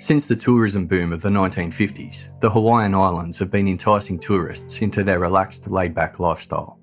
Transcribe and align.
Since 0.00 0.28
the 0.28 0.34
tourism 0.34 0.86
boom 0.86 1.12
of 1.12 1.20
the 1.20 1.28
1950s, 1.28 2.40
the 2.40 2.48
Hawaiian 2.48 2.94
Islands 2.94 3.38
have 3.38 3.50
been 3.50 3.68
enticing 3.68 4.18
tourists 4.18 4.80
into 4.80 5.04
their 5.04 5.18
relaxed, 5.18 5.68
laid 5.68 5.94
back 5.94 6.18
lifestyle. 6.18 6.80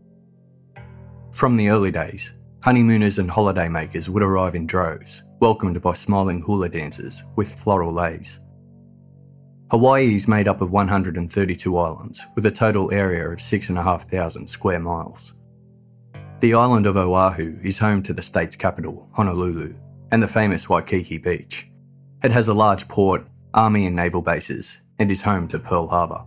From 1.32 1.58
the 1.58 1.70
early 1.70 1.90
days, 1.90 2.36
honeymooners 2.62 3.18
and 3.18 3.28
holidaymakers 3.28 4.08
would 4.08 4.22
arrive 4.22 4.54
in 4.54 4.68
droves, 4.68 5.24
welcomed 5.40 5.82
by 5.82 5.94
smiling 5.94 6.44
hula 6.44 6.70
dancers 6.70 7.24
with 7.36 7.59
floral 7.59 7.92
leis. 7.92 8.40
Hawaii 9.72 10.14
is 10.14 10.28
made 10.28 10.48
up 10.48 10.62
of 10.62 10.72
132 10.72 11.76
islands 11.76 12.22
with 12.36 12.46
a 12.46 12.52
total 12.52 12.92
area 12.92 13.28
of 13.28 13.42
6,500 13.42 14.48
square 14.48 14.80
miles. 14.80 15.34
The 16.40 16.54
island 16.54 16.86
of 16.86 16.98
Oahu 16.98 17.58
is 17.64 17.80
home 17.80 18.04
to 18.04 18.14
the 18.14 18.22
state's 18.22 18.56
capital, 18.56 19.09
Honolulu, 19.14 19.74
and 20.12 20.22
the 20.22 20.28
famous 20.28 20.70
Waikiki 20.70 21.18
Beach. 21.18 21.68
It 22.23 22.32
has 22.32 22.48
a 22.48 22.54
large 22.54 22.88
port, 22.88 23.28
army 23.54 23.86
and 23.86 23.96
naval 23.96 24.23
bases, 24.23 24.82
and 24.98 25.12
is 25.12 25.22
home 25.22 25.48
to 25.50 25.60
Pearl 25.60 25.88
Harbor. 25.88 26.24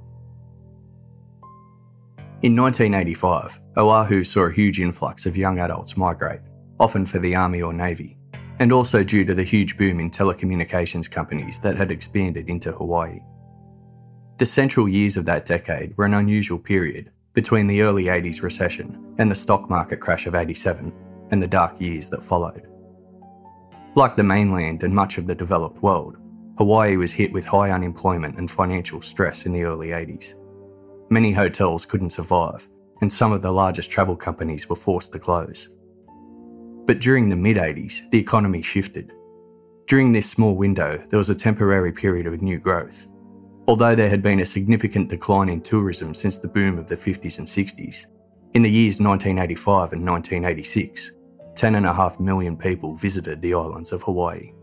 In 2.42 2.55
1985, 2.55 3.60
Oahu 3.77 4.22
saw 4.22 4.42
a 4.42 4.53
huge 4.53 4.81
influx 4.81 5.26
of 5.26 5.37
young 5.37 5.59
adults 5.59 5.97
migrate, 5.97 6.41
often 6.78 7.04
for 7.04 7.19
the 7.19 7.34
army 7.34 7.60
or 7.60 7.72
navy, 7.72 8.16
and 8.60 8.72
also 8.72 9.03
due 9.03 9.25
to 9.25 9.34
the 9.34 9.42
huge 9.42 9.76
boom 9.76 9.98
in 9.98 10.10
telecommunications 10.10 11.10
companies 11.10 11.59
that 11.59 11.76
had 11.76 11.91
expanded 11.91 12.48
into 12.48 12.70
Hawaii. 12.70 13.19
The 14.38 14.47
central 14.47 14.88
years 14.88 15.16
of 15.16 15.25
that 15.25 15.44
decade 15.44 15.97
were 15.98 16.06
an 16.06 16.14
unusual 16.14 16.59
period 16.59 17.10
between 17.34 17.66
the 17.66 17.82
early 17.82 18.04
80s 18.04 18.43
recession 18.43 19.14
and 19.19 19.28
the 19.28 19.34
stock 19.34 19.69
market 19.69 19.98
crash 19.98 20.26
of 20.26 20.37
87 20.37 20.93
and 21.32 21.43
the 21.43 21.48
dark 21.48 21.81
years 21.81 22.09
that 22.10 22.22
followed. 22.22 22.69
Like 23.96 24.14
the 24.14 24.22
mainland 24.22 24.84
and 24.84 24.94
much 24.94 25.18
of 25.18 25.26
the 25.26 25.34
developed 25.34 25.82
world, 25.82 26.16
Hawaii 26.58 26.96
was 26.96 27.12
hit 27.12 27.32
with 27.32 27.44
high 27.44 27.70
unemployment 27.70 28.38
and 28.38 28.48
financial 28.48 29.02
stress 29.02 29.46
in 29.46 29.52
the 29.52 29.64
early 29.64 29.88
80s. 29.88 30.34
Many 31.10 31.32
hotels 31.32 31.84
couldn't 31.84 32.10
survive, 32.10 32.68
and 33.00 33.12
some 33.12 33.32
of 33.32 33.42
the 33.42 33.50
largest 33.50 33.90
travel 33.90 34.14
companies 34.14 34.68
were 34.68 34.76
forced 34.76 35.12
to 35.12 35.18
close. 35.18 35.68
But 36.86 37.00
during 37.00 37.28
the 37.28 37.36
mid 37.36 37.56
80s, 37.56 38.08
the 38.12 38.18
economy 38.18 38.62
shifted. 38.62 39.12
During 39.88 40.12
this 40.12 40.30
small 40.30 40.54
window, 40.54 41.04
there 41.08 41.18
was 41.18 41.30
a 41.30 41.34
temporary 41.34 41.92
period 41.92 42.28
of 42.28 42.40
new 42.42 42.60
growth. 42.60 43.08
Although 43.66 43.96
there 43.96 44.08
had 44.08 44.22
been 44.22 44.40
a 44.40 44.46
significant 44.46 45.08
decline 45.08 45.48
in 45.48 45.60
tourism 45.60 46.14
since 46.14 46.38
the 46.38 46.48
boom 46.48 46.78
of 46.78 46.86
the 46.86 46.96
50s 46.96 47.38
and 47.38 47.46
60s, 47.46 48.06
in 48.54 48.62
the 48.62 48.70
years 48.70 49.00
1985 49.00 49.92
and 49.94 50.06
1986, 50.06 51.12
10.5 51.60 52.21
million 52.21 52.56
people 52.56 52.94
visited 52.94 53.43
the 53.43 53.53
islands 53.53 53.93
of 53.93 54.03
Hawaii. 54.04 54.54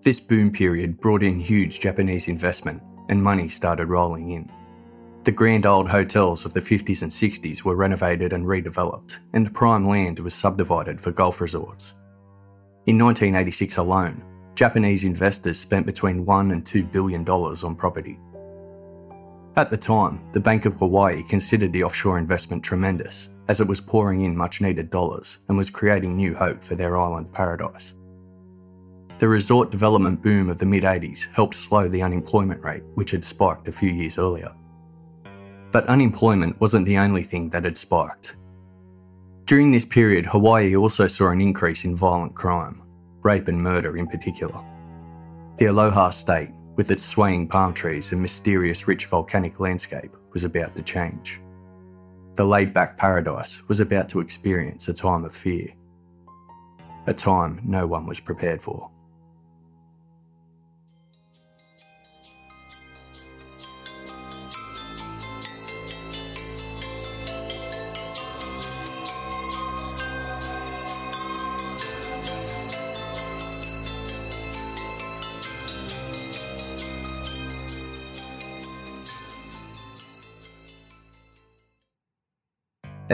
This 0.00 0.18
boom 0.18 0.50
period 0.50 0.98
brought 0.98 1.22
in 1.22 1.38
huge 1.38 1.80
Japanese 1.80 2.28
investment 2.28 2.82
and 3.10 3.22
money 3.22 3.50
started 3.50 3.90
rolling 3.90 4.30
in. 4.30 4.50
The 5.24 5.32
grand 5.32 5.66
old 5.66 5.86
hotels 5.86 6.46
of 6.46 6.54
the 6.54 6.62
50s 6.62 7.02
and 7.02 7.12
60s 7.12 7.62
were 7.62 7.76
renovated 7.76 8.32
and 8.32 8.46
redeveloped, 8.46 9.18
and 9.34 9.52
prime 9.52 9.86
land 9.86 10.18
was 10.18 10.32
subdivided 10.32 10.98
for 10.98 11.12
golf 11.12 11.42
resorts. 11.42 11.92
In 12.86 12.96
1986 12.96 13.76
alone, 13.76 14.24
Japanese 14.54 15.04
investors 15.04 15.58
spent 15.58 15.84
between 15.84 16.24
1 16.24 16.52
and 16.52 16.64
2 16.64 16.84
billion 16.84 17.22
dollars 17.22 17.64
on 17.64 17.76
property. 17.76 18.18
At 19.56 19.68
the 19.68 19.76
time, 19.76 20.26
the 20.32 20.40
Bank 20.40 20.64
of 20.64 20.76
Hawaii 20.76 21.22
considered 21.22 21.74
the 21.74 21.84
offshore 21.84 22.18
investment 22.18 22.62
tremendous 22.62 23.28
as 23.48 23.60
it 23.60 23.66
was 23.66 23.80
pouring 23.80 24.22
in 24.22 24.36
much 24.36 24.60
needed 24.60 24.90
dollars 24.90 25.38
and 25.48 25.56
was 25.56 25.70
creating 25.70 26.16
new 26.16 26.34
hope 26.34 26.62
for 26.62 26.74
their 26.74 26.96
island 26.96 27.32
paradise. 27.32 27.94
The 29.18 29.28
resort 29.28 29.70
development 29.70 30.22
boom 30.22 30.48
of 30.48 30.58
the 30.58 30.66
mid 30.66 30.82
80s 30.82 31.30
helped 31.32 31.54
slow 31.54 31.88
the 31.88 32.02
unemployment 32.02 32.62
rate, 32.62 32.82
which 32.94 33.12
had 33.12 33.24
spiked 33.24 33.68
a 33.68 33.72
few 33.72 33.90
years 33.90 34.18
earlier. 34.18 34.52
But 35.70 35.86
unemployment 35.86 36.60
wasn't 36.60 36.86
the 36.86 36.98
only 36.98 37.22
thing 37.22 37.50
that 37.50 37.64
had 37.64 37.76
spiked. 37.76 38.36
During 39.44 39.70
this 39.70 39.84
period, 39.84 40.26
Hawaii 40.26 40.74
also 40.74 41.06
saw 41.06 41.30
an 41.30 41.40
increase 41.40 41.84
in 41.84 41.96
violent 41.96 42.34
crime, 42.34 42.82
rape 43.22 43.48
and 43.48 43.62
murder 43.62 43.96
in 43.96 44.06
particular. 44.06 44.64
The 45.58 45.66
Aloha 45.66 46.10
State, 46.10 46.50
with 46.76 46.90
its 46.90 47.04
swaying 47.04 47.48
palm 47.48 47.74
trees 47.74 48.10
and 48.12 48.20
mysterious 48.20 48.88
rich 48.88 49.06
volcanic 49.06 49.60
landscape, 49.60 50.16
was 50.32 50.44
about 50.44 50.74
to 50.74 50.82
change 50.82 51.40
the 52.34 52.44
laid 52.44 52.74
back 52.74 52.96
paradise 52.96 53.62
was 53.68 53.80
about 53.80 54.08
to 54.08 54.20
experience 54.20 54.88
a 54.88 54.94
time 54.94 55.24
of 55.24 55.34
fear. 55.34 55.68
A 57.06 57.14
time 57.14 57.60
no 57.64 57.86
one 57.86 58.06
was 58.06 58.18
prepared 58.18 58.60
for. 58.60 58.90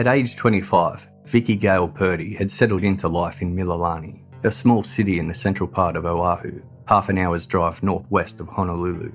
At 0.01 0.07
age 0.07 0.35
25, 0.35 1.07
Vicky 1.25 1.55
Gale 1.55 1.87
Purdy 1.87 2.33
had 2.33 2.49
settled 2.49 2.83
into 2.83 3.07
life 3.07 3.43
in 3.43 3.55
Mililani, 3.55 4.23
a 4.43 4.49
small 4.49 4.81
city 4.81 5.19
in 5.19 5.27
the 5.27 5.33
central 5.35 5.69
part 5.69 5.95
of 5.95 6.07
Oahu, 6.07 6.59
half 6.87 7.09
an 7.09 7.19
hour's 7.19 7.45
drive 7.45 7.83
northwest 7.83 8.39
of 8.39 8.47
Honolulu. 8.47 9.11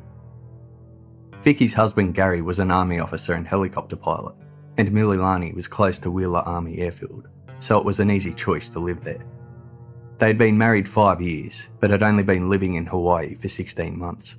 Vicky's 1.43 1.75
husband 1.75 2.15
Gary 2.15 2.41
was 2.41 2.61
an 2.61 2.71
army 2.71 3.01
officer 3.01 3.33
and 3.33 3.49
helicopter 3.49 3.97
pilot, 3.97 4.37
and 4.77 4.89
Mililani 4.93 5.53
was 5.57 5.67
close 5.67 5.99
to 5.99 6.11
Wheeler 6.13 6.47
Army 6.47 6.79
Airfield, 6.79 7.27
so 7.59 7.77
it 7.77 7.85
was 7.85 7.99
an 7.99 8.13
easy 8.13 8.33
choice 8.33 8.69
to 8.69 8.79
live 8.79 9.01
there. 9.01 9.27
They 10.19 10.29
had 10.29 10.39
been 10.39 10.57
married 10.57 10.89
five 10.89 11.21
years, 11.21 11.69
but 11.81 11.91
had 11.91 12.05
only 12.05 12.23
been 12.23 12.49
living 12.49 12.75
in 12.75 12.87
Hawaii 12.87 13.35
for 13.35 13.49
16 13.49 13.99
months. 13.99 14.37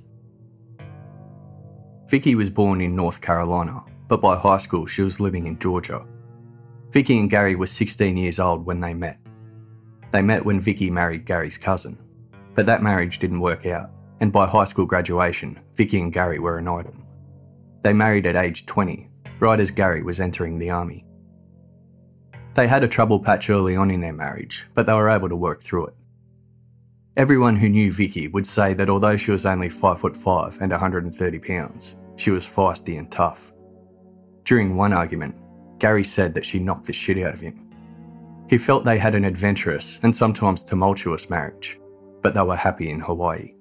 Vicky 2.06 2.34
was 2.34 2.48
born 2.48 2.80
in 2.80 2.96
North 2.96 3.20
Carolina, 3.20 3.84
but 4.08 4.22
by 4.22 4.34
high 4.34 4.56
school 4.56 4.86
she 4.86 5.02
was 5.02 5.20
living 5.20 5.46
in 5.46 5.58
Georgia 5.58 6.06
Vicky 6.90 7.18
and 7.18 7.28
Gary 7.28 7.54
were 7.54 7.66
16 7.66 8.16
years 8.16 8.38
old 8.38 8.64
when 8.64 8.80
they 8.80 8.94
met. 8.94 9.18
They 10.10 10.22
met 10.22 10.44
when 10.44 10.60
Vicky 10.60 10.90
married 10.90 11.26
Gary's 11.26 11.58
cousin, 11.58 11.98
But 12.54 12.66
that 12.66 12.82
marriage 12.82 13.18
didn't 13.18 13.40
work 13.40 13.66
out, 13.66 13.90
and 14.20 14.32
by 14.32 14.46
high 14.46 14.64
school 14.64 14.86
graduation, 14.86 15.60
Vicky 15.74 16.00
and 16.00 16.12
Gary 16.12 16.38
were 16.38 16.58
an 16.58 16.66
item. 16.66 17.04
They 17.82 17.92
married 17.92 18.26
at 18.26 18.36
age 18.36 18.66
20, 18.66 19.08
right 19.38 19.60
as 19.60 19.70
Gary 19.70 20.02
was 20.02 20.18
entering 20.18 20.58
the 20.58 20.70
army. 20.70 21.04
They 22.54 22.66
had 22.66 22.82
a 22.82 22.88
trouble 22.88 23.20
patch 23.20 23.48
early 23.50 23.76
on 23.76 23.90
in 23.90 24.00
their 24.00 24.12
marriage, 24.12 24.66
but 24.74 24.86
they 24.86 24.94
were 24.94 25.10
able 25.10 25.28
to 25.28 25.36
work 25.36 25.62
through 25.62 25.88
it. 25.88 25.94
Everyone 27.16 27.56
who 27.56 27.68
knew 27.68 27.92
Vicky 27.92 28.28
would 28.28 28.46
say 28.46 28.74
that 28.74 28.90
although 28.90 29.16
she 29.16 29.30
was 29.30 29.46
only 29.46 29.68
5 29.68 30.00
foot 30.00 30.16
5 30.16 30.58
and 30.60 30.72
130 30.72 31.38
pounds, 31.38 31.96
she 32.16 32.30
was 32.30 32.44
feisty 32.44 32.98
and 32.98 33.10
tough. 33.12 33.52
During 34.42 34.76
one 34.76 34.92
argument, 34.92 35.36
Gary 35.78 36.04
said 36.04 36.34
that 36.34 36.44
she 36.44 36.58
knocked 36.58 36.86
the 36.86 36.92
shit 36.92 37.18
out 37.18 37.34
of 37.34 37.40
him. 37.40 37.64
He 38.48 38.58
felt 38.58 38.84
they 38.84 38.98
had 38.98 39.14
an 39.14 39.24
adventurous 39.24 40.00
and 40.02 40.14
sometimes 40.14 40.64
tumultuous 40.64 41.28
marriage, 41.28 41.78
but 42.22 42.34
they 42.34 42.42
were 42.42 42.56
happy 42.56 42.90
in 42.90 43.00
Hawaii. 43.00 43.54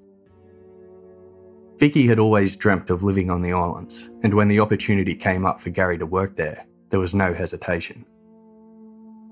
Vicky 1.78 2.08
had 2.08 2.18
always 2.18 2.56
dreamt 2.56 2.90
of 2.90 3.04
living 3.04 3.30
on 3.30 3.42
the 3.42 3.54
islands, 3.54 4.10
and 4.24 4.34
when 4.34 4.48
the 4.48 4.60
opportunity 4.60 5.14
came 5.14 5.46
up 5.46 5.62
for 5.62 5.70
Gary 5.70 5.98
to 6.00 6.06
work 6.06 6.36
there, 6.36 6.66
there 6.90 7.00
was 7.00 7.14
no 7.14 7.34
hesitation. 7.34 8.06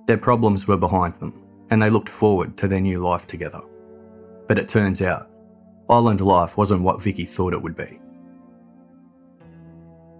Their 0.05 0.17
problems 0.17 0.67
were 0.67 0.77
behind 0.77 1.15
them, 1.15 1.33
and 1.71 1.81
they 1.81 1.89
looked 1.89 2.09
forward 2.09 2.55
to 2.57 2.67
their 2.67 2.81
new 2.81 2.99
life 2.99 3.25
together. 3.25 3.61
But 4.47 4.59
it 4.59 4.67
turns 4.67 5.01
out, 5.01 5.31
island 5.89 6.21
life 6.21 6.57
wasn't 6.57 6.83
what 6.83 7.01
Vicky 7.01 7.25
thought 7.25 7.53
it 7.53 7.61
would 7.61 7.75
be. 7.75 7.99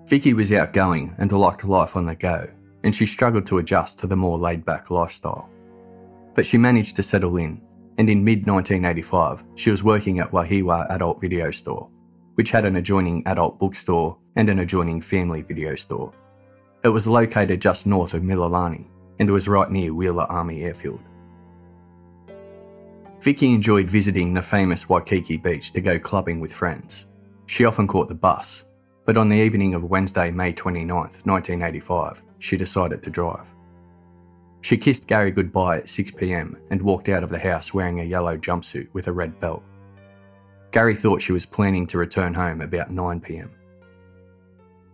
Vicky 0.07 0.34
was 0.34 0.52
outgoing 0.52 1.16
and 1.18 1.31
liked 1.31 1.63
life 1.66 1.96
on 1.96 2.06
the 2.06 2.16
go, 2.16 2.50
and 2.84 2.96
she 2.96 3.06
struggled 3.06 3.48
to 3.48 3.57
adjust 3.57 4.00
to 4.00 4.07
the 4.07 4.16
more 4.16 4.38
laid 4.38 4.63
back 4.63 4.90
lifestyle. 4.92 5.50
But 6.36 6.46
she 6.46 6.57
managed 6.57 6.96
to 6.98 7.04
settle 7.04 7.38
in, 7.38 7.62
and 7.98 8.10
in 8.10 8.24
mid 8.24 8.46
1985, 8.46 9.44
she 9.56 9.72
was 9.72 9.84
working 9.84 10.19
at 10.19 10.31
Wahiawa 10.31 10.90
Adult 10.92 11.22
Video 11.22 11.50
Store 11.50 11.90
which 12.36 12.52
had 12.52 12.66
an 12.66 12.75
adjoining 12.75 13.24
adult 13.25 13.57
bookstore 13.57 14.18
and 14.36 14.50
an 14.50 14.60
adjoining 14.60 15.02
family 15.02 15.42
video 15.42 15.75
store. 15.75 16.13
It 16.84 16.90
was 16.90 17.08
located 17.08 17.62
just 17.62 17.88
north 17.88 18.13
of 18.13 18.22
Mililani 18.22 18.88
and 19.19 19.30
was 19.30 19.48
right 19.48 19.72
near 19.72 19.94
Wheeler 19.94 20.25
Army 20.25 20.63
Airfield. 20.63 21.00
Vicky 23.22 23.54
enjoyed 23.54 23.90
visiting 23.90 24.34
the 24.34 24.42
famous 24.42 24.88
Waikiki 24.88 25.38
Beach 25.38 25.72
to 25.72 25.81
go 25.81 25.98
clubbing 25.98 26.40
with 26.40 26.54
friends. 26.54 27.06
She 27.48 27.66
often 27.66 27.88
caught 27.88 28.08
the 28.08 28.13
bus, 28.16 28.66
but 29.06 29.18
on 29.18 29.30
the 29.30 29.38
evening 29.38 29.75
of 29.75 29.84
Wednesday, 29.84 30.31
May 30.31 30.52
29, 30.52 30.88
1985, 30.90 32.24
she 32.40 32.57
decided 32.57 33.04
to 33.04 33.10
drive. 33.10 33.48
She 34.62 34.78
kissed 34.78 35.06
Gary 35.06 35.30
goodbye 35.30 35.78
at 35.78 35.86
6pm 35.86 36.57
and 36.72 36.81
walked 36.81 37.07
out 37.10 37.24
of 37.24 37.30
the 37.30 37.38
house 37.38 37.74
wearing 37.74 38.00
a 38.00 38.04
yellow 38.04 38.36
jumpsuit 38.36 38.88
with 38.94 39.07
a 39.07 39.12
red 39.12 39.40
belt. 39.40 39.63
Gary 40.72 40.96
thought 40.96 41.22
she 41.22 41.31
was 41.31 41.46
planning 41.46 41.86
to 41.88 42.00
return 42.00 42.34
home 42.34 42.62
about 42.62 42.92
9pm. 42.92 43.50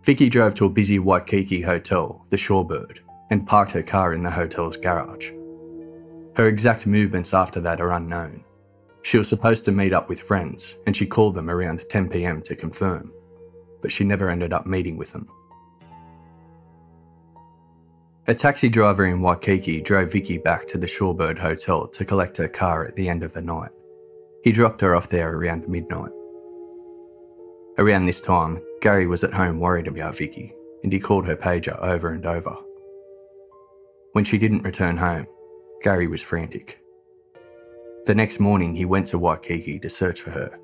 Vicky 0.04 0.28
drove 0.28 0.54
to 0.54 0.66
a 0.66 0.70
busy 0.70 0.98
Waikiki 0.98 1.62
hotel, 1.62 2.26
the 2.28 2.36
Shorebird, 2.36 2.98
and 3.30 3.46
parked 3.46 3.72
her 3.72 3.82
car 3.82 4.12
in 4.12 4.22
the 4.22 4.30
hotel's 4.30 4.76
garage. 4.76 5.30
Her 6.34 6.48
exact 6.48 6.86
movements 6.86 7.32
after 7.32 7.60
that 7.60 7.80
are 7.80 7.92
unknown. 7.92 8.44
She 9.02 9.16
was 9.16 9.28
supposed 9.28 9.64
to 9.64 9.72
meet 9.72 9.92
up 9.92 10.08
with 10.08 10.20
friends, 10.20 10.76
and 10.86 10.94
she 10.94 11.06
called 11.06 11.34
them 11.34 11.48
around 11.48 11.80
10pm 11.90 12.44
to 12.44 12.54
confirm, 12.54 13.10
but 13.82 13.92
she 13.92 14.04
never 14.04 14.30
ended 14.30 14.52
up 14.52 14.66
meeting 14.66 14.96
with 14.96 15.12
them. 15.12 15.28
A 18.28 18.34
taxi 18.34 18.68
driver 18.68 19.04
in 19.04 19.20
Waikiki 19.20 19.80
drove 19.80 20.12
Vicky 20.12 20.38
back 20.38 20.68
to 20.68 20.78
the 20.78 20.86
Shorebird 20.86 21.38
Hotel 21.38 21.88
to 21.88 22.04
collect 22.04 22.36
her 22.36 22.48
car 22.48 22.86
at 22.86 22.94
the 22.94 23.08
end 23.08 23.24
of 23.24 23.34
the 23.34 23.42
night. 23.42 23.70
He 24.44 24.52
dropped 24.52 24.80
her 24.80 24.94
off 24.94 25.08
there 25.08 25.32
around 25.32 25.68
midnight. 25.68 26.12
Around 27.78 28.06
this 28.06 28.20
time, 28.20 28.62
Gary 28.80 29.08
was 29.08 29.24
at 29.24 29.34
home 29.34 29.58
worried 29.58 29.88
about 29.88 30.16
Vicky, 30.16 30.54
and 30.84 30.92
he 30.92 31.00
called 31.00 31.26
her 31.26 31.36
pager 31.36 31.76
over 31.80 32.10
and 32.10 32.24
over. 32.24 32.56
When 34.12 34.24
she 34.24 34.38
didn't 34.38 34.62
return 34.62 34.96
home, 34.96 35.26
Gary 35.82 36.06
was 36.06 36.22
frantic. 36.22 36.78
The 38.04 38.14
next 38.14 38.38
morning, 38.38 38.74
he 38.74 38.84
went 38.84 39.06
to 39.08 39.18
Waikiki 39.18 39.78
to 39.80 39.88
search 39.88 40.20
for 40.20 40.30
her. 40.30 40.58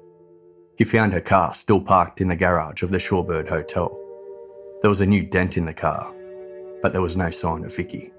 He 0.79 0.85
found 0.85 1.13
her 1.13 1.21
car 1.21 1.55
still 1.57 1.81
parked 1.81 2.21
in 2.21 2.29
the 2.29 2.37
garage 2.37 2.85
of 2.85 2.91
the 2.91 2.99
Shorebird 2.99 3.49
Hotel. 3.49 3.99
There 4.81 4.89
was 4.89 5.01
a 5.01 5.07
new 5.07 5.25
dent 5.25 5.57
in 5.57 5.65
the 5.65 5.75
car, 5.75 6.15
but 6.83 6.93
there 6.93 7.03
was 7.03 7.17
no 7.17 7.31
sign 7.31 7.65
of 7.65 7.75
Vicky. 7.75 8.13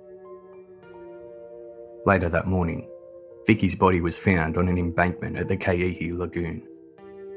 Later 2.06 2.28
that 2.28 2.48
morning, 2.48 2.86
Vicky's 3.48 3.76
body 3.76 4.02
was 4.02 4.18
found 4.18 4.58
on 4.58 4.68
an 4.68 4.78
embankment 4.78 5.38
at 5.38 5.48
the 5.48 5.56
Keehi 5.56 6.18
Lagoon, 6.18 6.68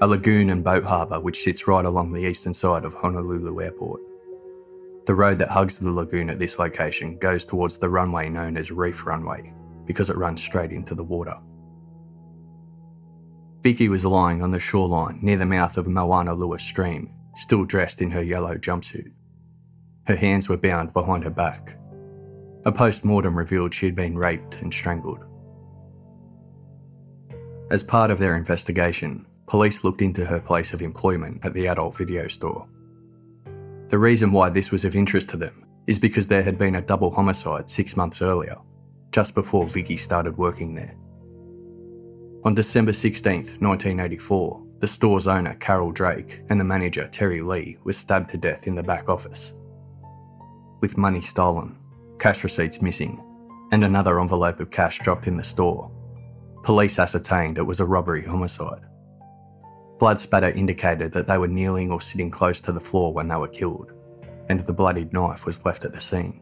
a 0.00 0.06
lagoon 0.08 0.50
and 0.50 0.64
boat 0.64 0.82
harbour 0.82 1.20
which 1.20 1.44
sits 1.44 1.68
right 1.68 1.84
along 1.84 2.12
the 2.12 2.26
eastern 2.26 2.52
side 2.52 2.84
of 2.84 2.94
Honolulu 2.94 3.62
Airport. 3.62 4.00
The 5.06 5.14
road 5.14 5.38
that 5.38 5.50
hugs 5.50 5.78
the 5.78 5.90
lagoon 5.90 6.30
at 6.30 6.40
this 6.40 6.58
location 6.58 7.16
goes 7.18 7.44
towards 7.44 7.76
the 7.76 7.88
runway 7.88 8.28
known 8.28 8.56
as 8.56 8.72
Reef 8.72 9.06
Runway 9.06 9.52
because 9.86 10.10
it 10.10 10.16
runs 10.16 10.42
straight 10.42 10.72
into 10.72 10.96
the 10.96 11.04
water. 11.04 11.36
Vicky 13.62 13.88
was 13.88 14.04
lying 14.04 14.42
on 14.42 14.50
the 14.50 14.58
shoreline 14.58 15.20
near 15.22 15.36
the 15.36 15.46
mouth 15.46 15.78
of 15.78 15.86
Moanalua 15.86 16.60
Stream, 16.60 17.14
still 17.36 17.64
dressed 17.64 18.02
in 18.02 18.10
her 18.10 18.22
yellow 18.22 18.56
jumpsuit. 18.56 19.12
Her 20.04 20.16
hands 20.16 20.48
were 20.48 20.56
bound 20.56 20.92
behind 20.92 21.22
her 21.22 21.30
back. 21.30 21.78
A 22.64 22.72
post 22.72 23.04
mortem 23.04 23.38
revealed 23.38 23.72
she 23.72 23.86
had 23.86 23.94
been 23.94 24.18
raped 24.18 24.56
and 24.56 24.74
strangled. 24.74 25.24
As 27.70 27.84
part 27.84 28.10
of 28.10 28.18
their 28.18 28.36
investigation, 28.36 29.26
police 29.46 29.84
looked 29.84 30.02
into 30.02 30.24
her 30.24 30.40
place 30.40 30.72
of 30.72 30.82
employment 30.82 31.44
at 31.44 31.54
the 31.54 31.68
adult 31.68 31.96
video 31.96 32.26
store. 32.26 32.66
The 33.88 33.98
reason 33.98 34.32
why 34.32 34.48
this 34.48 34.72
was 34.72 34.84
of 34.84 34.96
interest 34.96 35.28
to 35.30 35.36
them 35.36 35.64
is 35.86 36.00
because 36.00 36.26
there 36.26 36.42
had 36.42 36.58
been 36.58 36.74
a 36.74 36.82
double 36.82 37.12
homicide 37.12 37.70
six 37.70 37.96
months 37.96 38.22
earlier, 38.22 38.56
just 39.12 39.36
before 39.36 39.68
Vicky 39.68 39.96
started 39.96 40.36
working 40.36 40.74
there. 40.74 40.96
On 42.44 42.54
December 42.54 42.92
16, 42.92 43.34
1984, 43.60 44.62
the 44.80 44.88
store's 44.88 45.28
owner, 45.28 45.54
Carol 45.54 45.92
Drake, 45.92 46.42
and 46.48 46.58
the 46.58 46.64
manager, 46.64 47.06
Terry 47.06 47.40
Lee, 47.40 47.78
were 47.84 47.92
stabbed 47.92 48.30
to 48.30 48.36
death 48.36 48.66
in 48.66 48.74
the 48.74 48.82
back 48.82 49.08
office. 49.08 49.52
With 50.80 50.98
money 50.98 51.20
stolen, 51.20 51.78
cash 52.18 52.42
receipts 52.42 52.82
missing, 52.82 53.22
and 53.70 53.84
another 53.84 54.20
envelope 54.20 54.58
of 54.58 54.72
cash 54.72 54.98
dropped 54.98 55.28
in 55.28 55.36
the 55.36 55.44
store, 55.44 55.90
Police 56.62 57.00
ascertained 57.00 57.58
it 57.58 57.62
was 57.62 57.80
a 57.80 57.86
robbery 57.86 58.24
homicide. 58.24 58.82
Blood 59.98 60.20
spatter 60.20 60.50
indicated 60.50 61.12
that 61.12 61.26
they 61.26 61.38
were 61.38 61.48
kneeling 61.48 61.90
or 61.90 62.00
sitting 62.00 62.30
close 62.30 62.60
to 62.60 62.72
the 62.72 62.80
floor 62.80 63.12
when 63.12 63.28
they 63.28 63.36
were 63.36 63.48
killed, 63.48 63.92
and 64.48 64.64
the 64.64 64.72
bloodied 64.72 65.12
knife 65.12 65.44
was 65.44 65.64
left 65.64 65.84
at 65.84 65.92
the 65.92 66.00
scene. 66.00 66.40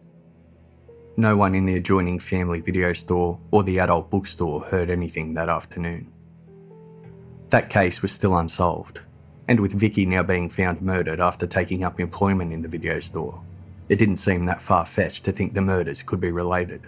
No 1.17 1.37
one 1.37 1.55
in 1.55 1.67
the 1.67 1.75
adjoining 1.75 2.19
family 2.19 2.61
video 2.61 2.93
store 2.93 3.39
or 3.51 3.63
the 3.63 3.81
adult 3.81 4.11
bookstore 4.11 4.61
heard 4.61 4.91
anything 4.91 5.35
that 5.35 5.49
afternoon. 5.49 6.13
That 7.49 7.69
case 7.69 8.01
was 8.01 8.13
still 8.13 8.39
unsolved, 8.39 9.01
and 9.49 9.59
with 9.59 9.73
Vicky 9.73 10.07
now 10.07 10.23
being 10.23 10.49
found 10.49 10.81
murdered 10.81 11.21
after 11.21 11.47
taking 11.47 11.83
up 11.83 11.99
employment 11.99 12.53
in 12.53 12.63
the 12.63 12.69
video 12.69 13.01
store, 13.01 13.43
it 13.89 13.97
didn't 13.97 14.19
seem 14.19 14.45
that 14.47 14.63
far 14.63 14.87
fetched 14.87 15.25
to 15.25 15.33
think 15.33 15.53
the 15.53 15.61
murders 15.61 16.01
could 16.01 16.21
be 16.21 16.31
related. 16.31 16.83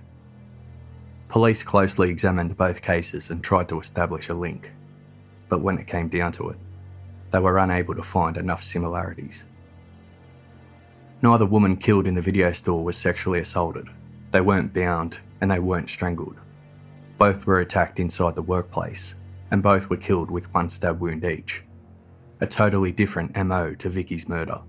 Police 1.29 1.65
closely 1.65 2.09
examined 2.09 2.57
both 2.57 2.81
cases 2.81 3.29
and 3.29 3.43
tried 3.43 3.69
to 3.71 3.81
establish 3.81 4.29
a 4.29 4.35
link, 4.35 4.73
but 5.49 5.63
when 5.63 5.79
it 5.79 5.89
came 5.89 6.09
down 6.09 6.31
to 6.33 6.51
it, 6.51 6.59
they 7.33 7.41
were 7.41 7.59
unable 7.59 7.95
to 7.97 8.03
find 8.03 8.37
enough 8.37 8.63
similarities. 8.63 9.45
Neither 11.23 11.47
woman 11.47 11.77
killed 11.77 12.07
in 12.07 12.15
the 12.15 12.23
video 12.23 12.53
store 12.53 12.85
was 12.85 12.97
sexually 12.97 13.41
assaulted. 13.41 13.89
They 14.33 14.41
weren't 14.41 14.75
bound 14.75 15.21
and 15.41 15.51
they 15.51 15.61
weren't 15.61 15.89
strangled. 15.89 16.41
Both 17.19 17.47
were 17.47 17.61
attacked 17.61 18.01
inside 18.01 18.35
the 18.35 18.43
workplace, 18.43 19.15
and 19.53 19.63
both 19.63 19.89
were 19.89 19.97
killed 19.97 20.31
with 20.31 20.53
one 20.53 20.69
stab 20.69 21.01
wound 21.01 21.25
each. 21.25 21.63
A 22.41 22.47
totally 22.47 22.91
different 22.91 23.37
MO 23.37 23.75
to 23.77 23.89
Vicky's 23.89 24.29
murder. 24.29 24.61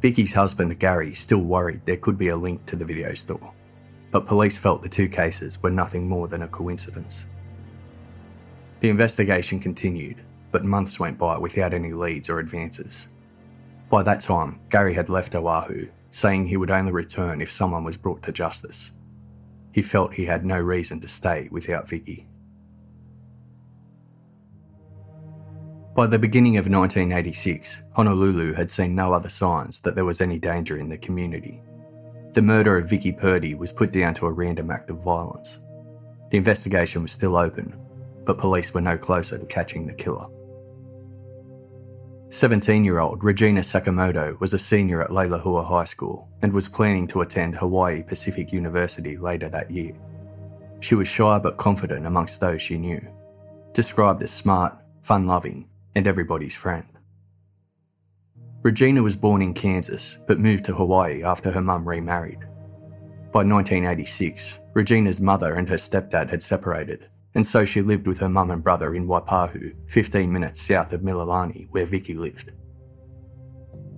Vicky's 0.00 0.32
husband, 0.32 0.78
Gary, 0.78 1.14
still 1.14 1.42
worried 1.42 1.84
there 1.84 1.96
could 1.96 2.16
be 2.16 2.28
a 2.28 2.36
link 2.36 2.64
to 2.66 2.76
the 2.76 2.84
video 2.84 3.14
store 3.14 3.52
but 4.12 4.26
police 4.26 4.58
felt 4.58 4.82
the 4.82 4.88
two 4.88 5.08
cases 5.08 5.60
were 5.62 5.70
nothing 5.70 6.06
more 6.06 6.28
than 6.28 6.42
a 6.42 6.48
coincidence. 6.48 7.24
The 8.80 8.90
investigation 8.90 9.58
continued, 9.58 10.22
but 10.52 10.64
months 10.64 11.00
went 11.00 11.18
by 11.18 11.38
without 11.38 11.72
any 11.72 11.92
leads 11.92 12.28
or 12.28 12.38
advances. 12.38 13.08
By 13.88 14.02
that 14.02 14.20
time, 14.20 14.60
Gary 14.70 14.94
had 14.94 15.08
left 15.08 15.34
Oahu, 15.34 15.88
saying 16.12 16.46
he 16.46 16.56
would 16.56 16.70
only 16.70 16.92
return 16.92 17.40
if 17.40 17.50
someone 17.50 17.82
was 17.82 17.96
brought 17.96 18.22
to 18.22 18.32
justice. 18.32 18.92
He 19.72 19.82
felt 19.82 20.14
he 20.14 20.26
had 20.26 20.44
no 20.44 20.60
reason 20.60 21.00
to 21.00 21.08
stay 21.08 21.48
without 21.50 21.88
Vicky. 21.88 22.28
By 25.94 26.06
the 26.06 26.18
beginning 26.18 26.56
of 26.56 26.68
1986, 26.68 27.82
Honolulu 27.92 28.52
had 28.54 28.70
seen 28.70 28.94
no 28.94 29.12
other 29.12 29.28
signs 29.28 29.80
that 29.80 29.94
there 29.94 30.04
was 30.04 30.20
any 30.20 30.38
danger 30.38 30.78
in 30.78 30.88
the 30.88 30.96
community. 30.96 31.62
The 32.32 32.42
murder 32.42 32.78
of 32.78 32.88
Vicky 32.88 33.12
Purdy 33.12 33.54
was 33.54 33.72
put 33.72 33.92
down 33.92 34.14
to 34.14 34.26
a 34.26 34.32
random 34.32 34.70
act 34.70 34.88
of 34.90 35.02
violence. 35.02 35.60
The 36.30 36.38
investigation 36.38 37.02
was 37.02 37.12
still 37.12 37.36
open, 37.36 37.74
but 38.24 38.38
police 38.38 38.72
were 38.72 38.80
no 38.80 38.96
closer 38.96 39.36
to 39.36 39.44
catching 39.46 39.86
the 39.86 39.92
killer. 39.92 40.26
17 42.32 42.82
year 42.82 42.98
old 42.98 43.22
Regina 43.22 43.60
Sakamoto 43.60 44.40
was 44.40 44.54
a 44.54 44.58
senior 44.58 45.02
at 45.02 45.10
Leilehua 45.10 45.68
High 45.68 45.84
School 45.84 46.26
and 46.40 46.50
was 46.50 46.66
planning 46.66 47.06
to 47.08 47.20
attend 47.20 47.54
Hawaii 47.54 48.02
Pacific 48.02 48.54
University 48.54 49.18
later 49.18 49.50
that 49.50 49.70
year. 49.70 49.94
She 50.80 50.94
was 50.94 51.06
shy 51.06 51.38
but 51.38 51.58
confident 51.58 52.06
amongst 52.06 52.40
those 52.40 52.62
she 52.62 52.78
knew, 52.78 53.06
described 53.74 54.22
as 54.22 54.30
smart, 54.30 54.74
fun 55.02 55.26
loving, 55.26 55.68
and 55.94 56.06
everybody's 56.06 56.56
friend. 56.56 56.86
Regina 58.62 59.02
was 59.02 59.14
born 59.14 59.42
in 59.42 59.52
Kansas 59.52 60.16
but 60.26 60.40
moved 60.40 60.64
to 60.64 60.74
Hawaii 60.74 61.22
after 61.22 61.52
her 61.52 61.60
mum 61.60 61.86
remarried. 61.86 62.40
By 63.30 63.44
1986, 63.44 64.58
Regina's 64.72 65.20
mother 65.20 65.56
and 65.56 65.68
her 65.68 65.76
stepdad 65.76 66.30
had 66.30 66.42
separated, 66.42 67.10
and 67.34 67.46
so 67.46 67.64
she 67.64 67.80
lived 67.80 68.06
with 68.06 68.18
her 68.18 68.28
mum 68.28 68.50
and 68.50 68.62
brother 68.62 68.94
in 68.94 69.06
Waipahu, 69.06 69.74
15 69.88 70.30
minutes 70.30 70.60
south 70.60 70.92
of 70.92 71.00
Mililani, 71.00 71.66
where 71.70 71.86
Vicky 71.86 72.14
lived. 72.14 72.52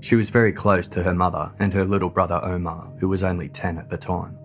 She 0.00 0.14
was 0.14 0.30
very 0.30 0.52
close 0.52 0.86
to 0.88 1.02
her 1.02 1.14
mother 1.14 1.52
and 1.58 1.72
her 1.72 1.84
little 1.84 2.10
brother 2.10 2.40
Omar, 2.44 2.92
who 3.00 3.08
was 3.08 3.22
only 3.22 3.48
10 3.48 3.78
at 3.78 3.90
the 3.90 3.96
time. 3.96 4.38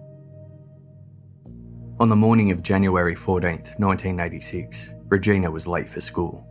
On 2.00 2.10
the 2.10 2.15
morning 2.15 2.51
of 2.51 2.63
January 2.63 3.13
14th, 3.13 3.77
1986, 3.77 4.91
Regina 5.10 5.51
was 5.51 5.67
late 5.67 5.89
for 5.89 6.01
school. 6.01 6.46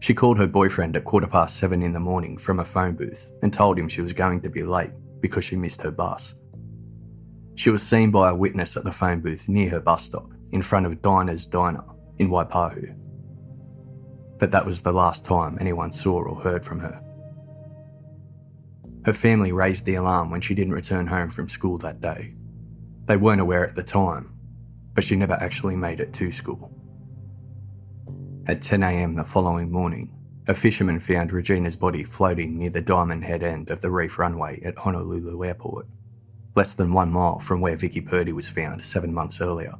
She 0.00 0.14
called 0.14 0.38
her 0.38 0.46
boyfriend 0.46 0.96
at 0.96 1.04
quarter 1.04 1.26
past 1.26 1.56
seven 1.56 1.82
in 1.82 1.94
the 1.94 1.98
morning 2.00 2.36
from 2.36 2.60
a 2.60 2.64
phone 2.64 2.94
booth 2.94 3.32
and 3.42 3.52
told 3.52 3.78
him 3.78 3.88
she 3.88 4.02
was 4.02 4.12
going 4.12 4.42
to 4.42 4.50
be 4.50 4.62
late 4.62 4.92
because 5.20 5.44
she 5.44 5.56
missed 5.56 5.80
her 5.80 5.90
bus. 5.90 6.34
She 7.54 7.70
was 7.70 7.82
seen 7.82 8.10
by 8.10 8.28
a 8.28 8.34
witness 8.34 8.76
at 8.76 8.84
the 8.84 8.92
phone 8.92 9.20
booth 9.20 9.48
near 9.48 9.70
her 9.70 9.80
bus 9.80 10.04
stop 10.04 10.30
in 10.52 10.62
front 10.62 10.86
of 10.86 11.02
Dinah's 11.02 11.46
Diner 11.46 11.84
in 12.18 12.28
Waipahu. 12.28 12.96
But 14.38 14.50
that 14.50 14.66
was 14.66 14.82
the 14.82 14.92
last 14.92 15.24
time 15.24 15.58
anyone 15.60 15.92
saw 15.92 16.22
or 16.22 16.40
heard 16.42 16.64
from 16.64 16.80
her. 16.80 17.02
Her 19.04 19.12
family 19.12 19.52
raised 19.52 19.84
the 19.84 19.94
alarm 19.94 20.30
when 20.30 20.40
she 20.40 20.54
didn't 20.54 20.74
return 20.74 21.06
home 21.06 21.30
from 21.30 21.48
school 21.48 21.78
that 21.78 22.00
day. 22.00 22.34
They 23.06 23.16
weren't 23.16 23.40
aware 23.40 23.66
at 23.66 23.76
the 23.76 23.82
time, 23.82 24.32
but 24.94 25.04
she 25.04 25.14
never 25.14 25.34
actually 25.34 25.76
made 25.76 26.00
it 26.00 26.12
to 26.14 26.32
school. 26.32 26.72
At 28.48 28.60
10am 28.60 29.16
the 29.16 29.24
following 29.24 29.70
morning, 29.70 30.12
a 30.48 30.54
fisherman 30.54 31.00
found 31.00 31.32
Regina's 31.32 31.76
body 31.76 32.04
floating 32.04 32.58
near 32.58 32.70
the 32.70 32.80
Diamond 32.80 33.24
Head 33.24 33.42
end 33.42 33.70
of 33.70 33.80
the 33.80 33.90
reef 33.90 34.18
runway 34.18 34.60
at 34.62 34.78
Honolulu 34.78 35.44
Airport, 35.44 35.86
less 36.54 36.74
than 36.74 36.92
one 36.92 37.10
mile 37.10 37.38
from 37.38 37.60
where 37.60 37.76
Vicky 37.76 38.00
Purdy 38.00 38.32
was 38.32 38.48
found 38.48 38.84
seven 38.84 39.12
months 39.12 39.40
earlier. 39.40 39.74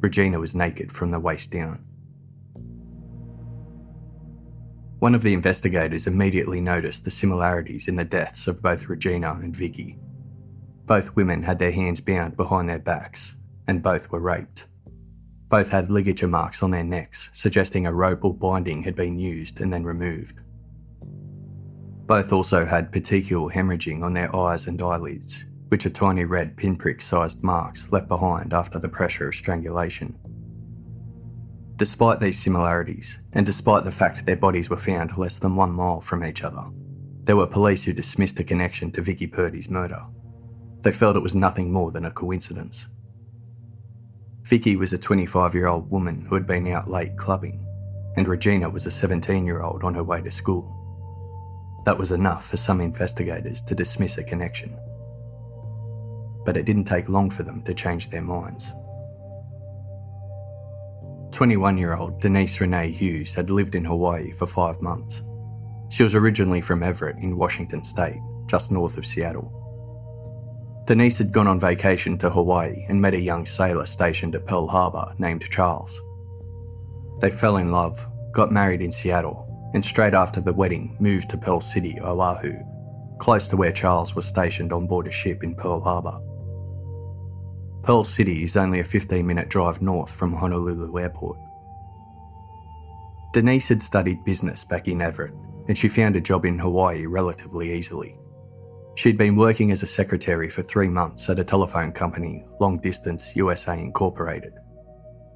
Regina 0.00 0.38
was 0.38 0.54
naked 0.54 0.92
from 0.92 1.10
the 1.10 1.20
waist 1.20 1.50
down. 1.50 1.84
One 4.98 5.14
of 5.14 5.22
the 5.22 5.34
investigators 5.34 6.06
immediately 6.06 6.60
noticed 6.60 7.04
the 7.04 7.10
similarities 7.10 7.86
in 7.86 7.96
the 7.96 8.04
deaths 8.04 8.46
of 8.46 8.62
both 8.62 8.88
Regina 8.88 9.32
and 9.34 9.54
Vicky. 9.54 9.98
Both 10.86 11.16
women 11.16 11.42
had 11.42 11.58
their 11.58 11.72
hands 11.72 12.00
bound 12.00 12.36
behind 12.36 12.68
their 12.68 12.78
backs, 12.78 13.36
and 13.66 13.82
both 13.82 14.10
were 14.10 14.20
raped. 14.20 14.66
Both 15.48 15.70
had 15.70 15.90
ligature 15.90 16.28
marks 16.28 16.62
on 16.62 16.70
their 16.70 16.84
necks, 16.84 17.30
suggesting 17.32 17.86
a 17.86 17.92
rope 17.92 18.24
or 18.24 18.34
binding 18.34 18.82
had 18.82 18.96
been 18.96 19.18
used 19.18 19.60
and 19.60 19.72
then 19.72 19.84
removed. 19.84 20.40
Both 22.06 22.32
also 22.32 22.64
had 22.64 22.92
petechial 22.92 23.52
hemorrhaging 23.52 24.02
on 24.02 24.14
their 24.14 24.34
eyes 24.34 24.66
and 24.66 24.80
eyelids, 24.80 25.44
which 25.68 25.84
are 25.86 25.90
tiny 25.90 26.24
red 26.24 26.56
pinprick 26.56 27.02
sized 27.02 27.42
marks 27.42 27.90
left 27.90 28.08
behind 28.08 28.52
after 28.52 28.78
the 28.78 28.88
pressure 28.88 29.28
of 29.28 29.34
strangulation. 29.34 30.16
Despite 31.76 32.20
these 32.20 32.42
similarities, 32.42 33.20
and 33.32 33.44
despite 33.44 33.84
the 33.84 33.92
fact 33.92 34.24
their 34.24 34.36
bodies 34.36 34.70
were 34.70 34.78
found 34.78 35.18
less 35.18 35.38
than 35.38 35.56
one 35.56 35.72
mile 35.72 36.00
from 36.00 36.24
each 36.24 36.42
other, 36.42 36.64
there 37.24 37.36
were 37.36 37.46
police 37.46 37.84
who 37.84 37.92
dismissed 37.92 38.38
a 38.38 38.44
connection 38.44 38.90
to 38.92 39.02
Vicky 39.02 39.26
Purdy's 39.26 39.68
murder. 39.68 40.02
They 40.82 40.92
felt 40.92 41.16
it 41.16 41.22
was 41.22 41.34
nothing 41.34 41.72
more 41.72 41.90
than 41.90 42.04
a 42.04 42.10
coincidence. 42.10 42.86
Vicky 44.44 44.76
was 44.76 44.92
a 44.92 44.98
25 44.98 45.54
year 45.54 45.66
old 45.66 45.90
woman 45.90 46.24
who 46.24 46.36
had 46.36 46.46
been 46.46 46.68
out 46.68 46.88
late 46.88 47.16
clubbing, 47.16 47.66
and 48.16 48.28
Regina 48.28 48.70
was 48.70 48.86
a 48.86 48.90
17 48.90 49.44
year 49.44 49.62
old 49.62 49.82
on 49.82 49.94
her 49.94 50.04
way 50.04 50.22
to 50.22 50.30
school. 50.30 50.72
That 51.84 51.98
was 51.98 52.12
enough 52.12 52.48
for 52.48 52.56
some 52.56 52.80
investigators 52.80 53.60
to 53.62 53.74
dismiss 53.74 54.18
a 54.18 54.24
connection 54.24 54.78
but 56.46 56.56
it 56.56 56.64
didn't 56.64 56.84
take 56.84 57.08
long 57.10 57.28
for 57.28 57.42
them 57.42 57.62
to 57.64 57.74
change 57.74 58.08
their 58.08 58.22
minds. 58.22 58.72
21 61.32 61.76
year 61.76 61.94
old 61.94 62.18
Denise 62.22 62.58
Renee 62.62 62.90
Hughes 62.90 63.34
had 63.34 63.50
lived 63.50 63.74
in 63.74 63.84
Hawaii 63.84 64.32
for 64.32 64.46
five 64.46 64.80
months. 64.80 65.22
She 65.90 66.02
was 66.02 66.14
originally 66.14 66.62
from 66.62 66.82
Everett 66.82 67.18
in 67.18 67.36
Washington 67.36 67.84
state, 67.84 68.20
just 68.46 68.72
north 68.72 68.96
of 68.96 69.04
Seattle. 69.04 69.52
Denise 70.86 71.18
had 71.18 71.32
gone 71.32 71.48
on 71.48 71.60
vacation 71.60 72.16
to 72.18 72.30
Hawaii 72.30 72.86
and 72.88 73.02
met 73.02 73.12
a 73.12 73.20
young 73.20 73.44
sailor 73.44 73.86
stationed 73.86 74.34
at 74.34 74.46
Pearl 74.46 74.68
Harbor 74.68 75.12
named 75.18 75.50
Charles. 75.50 76.00
They 77.20 77.30
fell 77.30 77.56
in 77.56 77.72
love, 77.72 78.06
got 78.32 78.52
married 78.52 78.80
in 78.80 78.92
Seattle, 78.92 79.70
and 79.74 79.84
straight 79.84 80.14
after 80.14 80.40
the 80.40 80.52
wedding 80.52 80.96
moved 81.00 81.28
to 81.30 81.38
Pearl 81.38 81.60
City, 81.60 81.98
Oahu, 82.00 82.54
close 83.18 83.48
to 83.48 83.56
where 83.56 83.72
Charles 83.72 84.14
was 84.14 84.26
stationed 84.26 84.72
on 84.72 84.86
board 84.86 85.06
a 85.06 85.10
ship 85.10 85.42
in 85.42 85.54
Pearl 85.54 85.80
Harbor. 85.80 86.18
Pearl 87.86 88.02
City 88.02 88.42
is 88.42 88.56
only 88.56 88.80
a 88.80 88.84
15 88.84 89.24
minute 89.24 89.48
drive 89.48 89.80
north 89.80 90.10
from 90.10 90.32
Honolulu 90.32 90.98
Airport. 90.98 91.38
Denise 93.32 93.68
had 93.68 93.80
studied 93.80 94.24
business 94.24 94.64
back 94.64 94.88
in 94.88 95.00
Everett, 95.00 95.32
and 95.68 95.78
she 95.78 95.86
found 95.86 96.16
a 96.16 96.20
job 96.20 96.44
in 96.44 96.58
Hawaii 96.58 97.06
relatively 97.06 97.72
easily. 97.72 98.18
She'd 98.96 99.16
been 99.16 99.36
working 99.36 99.70
as 99.70 99.84
a 99.84 99.86
secretary 99.86 100.50
for 100.50 100.64
three 100.64 100.88
months 100.88 101.30
at 101.30 101.38
a 101.38 101.44
telephone 101.44 101.92
company, 101.92 102.44
Long 102.58 102.80
Distance 102.80 103.36
USA 103.36 103.78
Incorporated. 103.78 104.54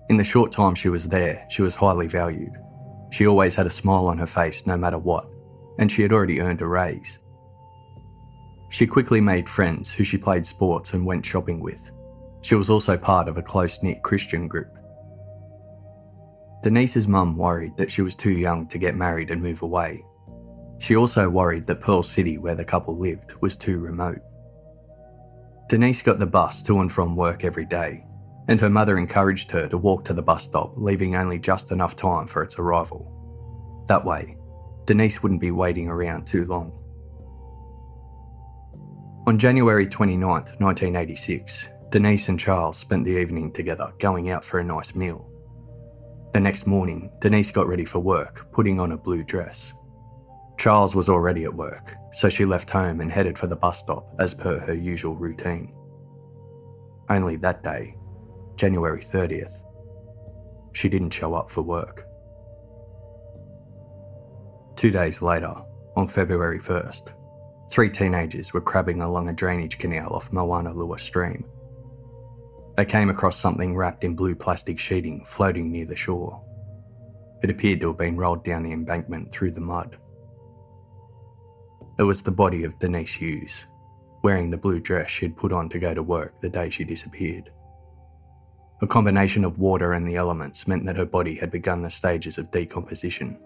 In 0.09 0.16
the 0.16 0.25
short 0.25 0.50
time 0.50 0.75
she 0.75 0.88
was 0.88 1.07
there, 1.07 1.47
she 1.50 1.62
was 1.62 1.76
highly 1.76 2.09
valued. 2.09 2.57
She 3.12 3.28
always 3.28 3.54
had 3.54 3.66
a 3.66 3.71
smile 3.71 4.07
on 4.07 4.19
her 4.19 4.26
face 4.26 4.66
no 4.66 4.76
matter 4.76 4.99
what, 4.99 5.28
and 5.78 5.92
she 5.92 6.02
had 6.02 6.12
already 6.12 6.40
earned 6.40 6.62
a 6.62 6.66
raise. 6.66 7.21
She 8.71 8.88
quickly 8.88 9.21
made 9.21 9.49
friends 9.49 9.92
who 9.92 10.02
she 10.02 10.19
played 10.19 10.45
sports 10.45 10.95
and 10.95 11.07
went 11.07 11.25
shopping 11.25 11.61
with, 11.61 11.92
she 12.43 12.55
was 12.55 12.71
also 12.71 12.97
part 12.97 13.29
of 13.29 13.37
a 13.37 13.43
close 13.43 13.83
knit 13.83 14.03
Christian 14.03 14.49
group. 14.49 14.77
Denise's 16.63 17.09
mum 17.09 17.37
worried 17.37 17.77
that 17.77 17.91
she 17.91 18.03
was 18.03 18.17
too 18.17 18.33
young 18.33 18.67
to 18.69 18.79
get 18.79 18.95
married 18.95 19.31
and 19.31 19.43
move 19.43 19.63
away. 19.63 20.05
She 20.79 20.97
also 20.97 21.29
worried 21.29 21.67
that 21.67 21.81
Pearl 21.81 22.03
City, 22.03 22.39
where 22.39 22.55
the 22.55 22.65
couple 22.65 22.99
lived, 22.99 23.35
was 23.41 23.57
too 23.57 23.79
remote. 23.79 24.21
Denise 25.69 26.03
got 26.03 26.19
the 26.19 26.27
bus 26.27 26.63
to 26.63 26.81
and 26.81 26.91
from 26.91 27.17
work 27.17 27.45
every 27.45 27.65
day, 27.65 28.05
and 28.49 28.61
her 28.61 28.71
mother 28.71 28.99
encouraged 28.99 29.51
her 29.53 29.69
to 29.69 29.79
walk 29.79 30.05
to 30.05 30.13
the 30.13 30.23
bus 30.23 30.45
stop, 30.45 30.73
leaving 30.77 31.17
only 31.17 31.39
just 31.39 31.71
enough 31.71 31.97
time 31.97 32.27
for 32.27 32.43
its 32.43 32.59
arrival. 32.59 33.85
That 33.87 34.05
way, 34.05 34.37
Denise 34.87 35.23
wouldn't 35.23 35.41
be 35.41 35.51
waiting 35.51 35.89
around 35.89 36.27
too 36.27 36.45
long. 36.47 36.73
On 39.27 39.39
January 39.39 39.87
29, 39.87 40.29
1986, 40.29 41.69
Denise 41.91 42.29
and 42.29 42.39
Charles 42.39 42.79
spent 42.79 43.05
the 43.05 43.21
evening 43.21 43.51
together, 43.51 43.93
going 43.99 44.31
out 44.31 44.45
for 44.45 44.61
a 44.61 44.65
nice 44.65 44.95
meal. 44.95 45.29
The 46.33 46.39
next 46.39 46.65
morning, 46.65 47.11
Denise 47.21 47.51
got 47.51 47.67
ready 47.67 47.85
for 47.85 47.99
work, 47.99 48.47
putting 48.53 48.79
on 48.79 48.93
a 48.93 48.97
blue 48.97 49.25
dress. 49.25 49.73
Charles 50.57 50.95
was 50.95 51.09
already 51.09 51.43
at 51.43 51.53
work, 51.53 51.97
so 52.13 52.29
she 52.29 52.45
left 52.45 52.71
home 52.71 53.01
and 53.01 53.11
headed 53.11 53.37
for 53.37 53.49
the 53.49 53.57
bus 53.57 53.81
stop 53.81 54.07
as 54.21 54.35
per 54.35 54.61
her 54.61 54.75
usual 54.75 55.17
routine. 55.17 55.75
Only 57.09 57.35
that 57.37 57.65
day, 57.65 57.97
January 58.55 59.03
30th, 59.03 59.65
she 60.73 60.89
didn't 60.89 61.11
show 61.11 61.35
up 61.35 61.51
for 61.51 61.63
work. 61.63 62.07
Two 64.77 64.93
days 64.93 65.21
later, 65.23 65.55
on 65.97 66.07
February 66.07 66.61
1st, 66.61 67.15
three 67.69 67.91
teenagers 67.91 68.53
were 68.53 68.61
crabbing 68.61 69.03
along 69.03 69.29
a 69.29 69.33
drainage 69.33 69.79
canal 69.79 70.13
off 70.13 70.31
Moanalua 70.31 71.01
Stream 71.01 71.45
they 72.81 72.87
came 72.87 73.11
across 73.11 73.37
something 73.37 73.77
wrapped 73.77 74.05
in 74.05 74.17
blue 74.17 74.35
plastic 74.35 74.79
sheeting 74.79 75.23
floating 75.27 75.71
near 75.71 75.85
the 75.85 75.95
shore. 75.95 76.43
It 77.43 77.51
appeared 77.51 77.83
to 77.83 77.89
have 77.89 77.99
been 77.99 78.17
rolled 78.17 78.43
down 78.43 78.63
the 78.63 78.73
embankment 78.73 79.33
through 79.33 79.51
the 79.51 79.61
mud. 79.61 79.99
It 81.99 82.05
was 82.05 82.23
the 82.23 82.31
body 82.31 82.65
of 82.65 82.79
Denise 82.79 83.13
Hughes, 83.13 83.67
wearing 84.23 84.49
the 84.49 84.57
blue 84.57 84.81
dress 84.81 85.11
she'd 85.11 85.37
put 85.37 85.53
on 85.53 85.69
to 85.69 85.79
go 85.79 85.93
to 85.93 86.03
work 86.03 86.41
the 86.41 86.49
day 86.49 86.71
she 86.71 86.85
disappeared. 86.85 87.51
A 88.81 88.87
combination 88.87 89.45
of 89.45 89.59
water 89.59 89.93
and 89.93 90.09
the 90.09 90.17
elements 90.17 90.67
meant 90.67 90.87
that 90.87 90.97
her 90.97 91.05
body 91.05 91.35
had 91.35 91.51
begun 91.51 91.83
the 91.83 91.91
stages 91.91 92.39
of 92.39 92.51
decomposition. 92.51 93.37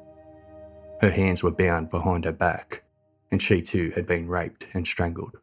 Her 1.00 1.10
hands 1.10 1.42
were 1.42 1.50
bound 1.50 1.90
behind 1.90 2.24
her 2.24 2.30
back, 2.30 2.84
and 3.32 3.42
she 3.42 3.62
too 3.62 3.90
had 3.96 4.06
been 4.06 4.28
raped 4.28 4.68
and 4.74 4.86
strangled. 4.86 5.38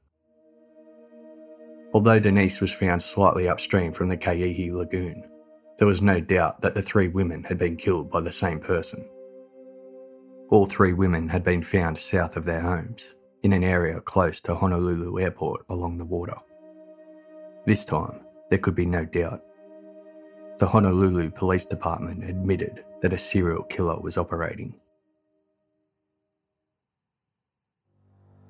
Although 1.94 2.20
Denise 2.20 2.62
was 2.62 2.72
found 2.72 3.02
slightly 3.02 3.50
upstream 3.50 3.92
from 3.92 4.08
the 4.08 4.18
Keehi 4.18 4.72
Lagoon, 4.72 5.30
there 5.78 5.88
was 5.88 6.02
no 6.02 6.22
doubt 6.22 6.62
that 6.62 6.74
the 6.74 6.82
three 6.82 7.10
women 7.10 7.44
had 7.44 7.58
been 7.58 7.76
killed 7.76 8.10
by 8.10 8.22
the 8.22 8.32
same 8.32 8.60
person. 8.60 9.10
All 10.50 10.66
three 10.66 10.94
women 10.94 11.28
had 11.28 11.44
been 11.44 11.64
found 11.64 11.98
south 11.98 12.38
of 12.38 12.46
their 12.46 12.62
homes, 12.62 13.16
in 13.44 13.52
an 13.52 13.64
area 13.64 14.00
close 14.00 14.40
to 14.42 14.56
Honolulu 14.56 15.20
Airport 15.20 15.66
along 15.70 15.98
the 15.98 16.06
water. 16.06 16.36
This 17.66 17.84
time, 17.84 18.22
there 18.50 18.60
could 18.60 18.76
be 18.76 18.86
no 18.86 19.04
doubt. 19.04 19.42
The 20.60 20.68
Honolulu 20.68 21.32
Police 21.32 21.66
Department 21.66 22.24
admitted 22.24 22.86
that 23.02 23.14
a 23.14 23.18
serial 23.18 23.64
killer 23.64 24.00
was 24.00 24.18
operating. 24.18 24.76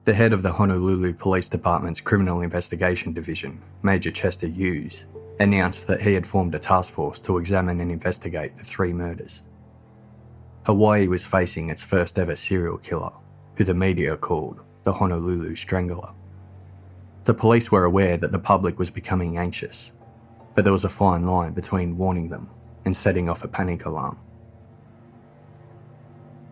The 0.04 0.16
head 0.16 0.34
of 0.34 0.42
the 0.42 0.52
Honolulu 0.52 1.14
Police 1.14 1.48
Department's 1.48 2.02
Criminal 2.02 2.42
Investigation 2.42 3.14
Division, 3.14 3.62
Major 3.84 4.10
Chester 4.10 4.48
Hughes, 4.48 5.06
announced 5.40 5.86
that 5.86 6.02
he 6.02 6.16
had 6.16 6.26
formed 6.26 6.56
a 6.56 6.60
task 6.60 6.92
force 6.92 7.22
to 7.22 7.38
examine 7.38 7.80
and 7.80 7.92
investigate 7.92 8.58
the 8.58 8.64
three 8.64 8.94
murders. 8.94 9.44
Hawaii 10.66 11.08
was 11.08 11.24
facing 11.24 11.70
its 11.70 11.84
first 11.84 12.18
ever 12.18 12.36
serial 12.36 12.80
killer, 12.80 13.12
who 13.58 13.64
the 13.64 13.76
media 13.76 14.18
called 14.18 14.62
the 14.82 14.92
Honolulu 14.92 15.56
Strangler. 15.56 16.14
The 17.26 17.36
police 17.36 17.72
were 17.72 17.84
aware 17.84 18.18
that 18.18 18.32
the 18.32 18.40
public 18.40 18.80
was 18.80 18.90
becoming 18.90 19.38
anxious, 19.38 19.92
but 20.56 20.64
there 20.64 20.74
was 20.74 20.84
a 20.84 20.90
fine 20.90 21.28
line 21.28 21.54
between 21.54 21.96
warning 21.96 22.28
them 22.28 22.50
and 22.86 22.96
setting 22.96 23.30
off 23.30 23.44
a 23.44 23.48
panic 23.48 23.86
alarm. 23.86 24.18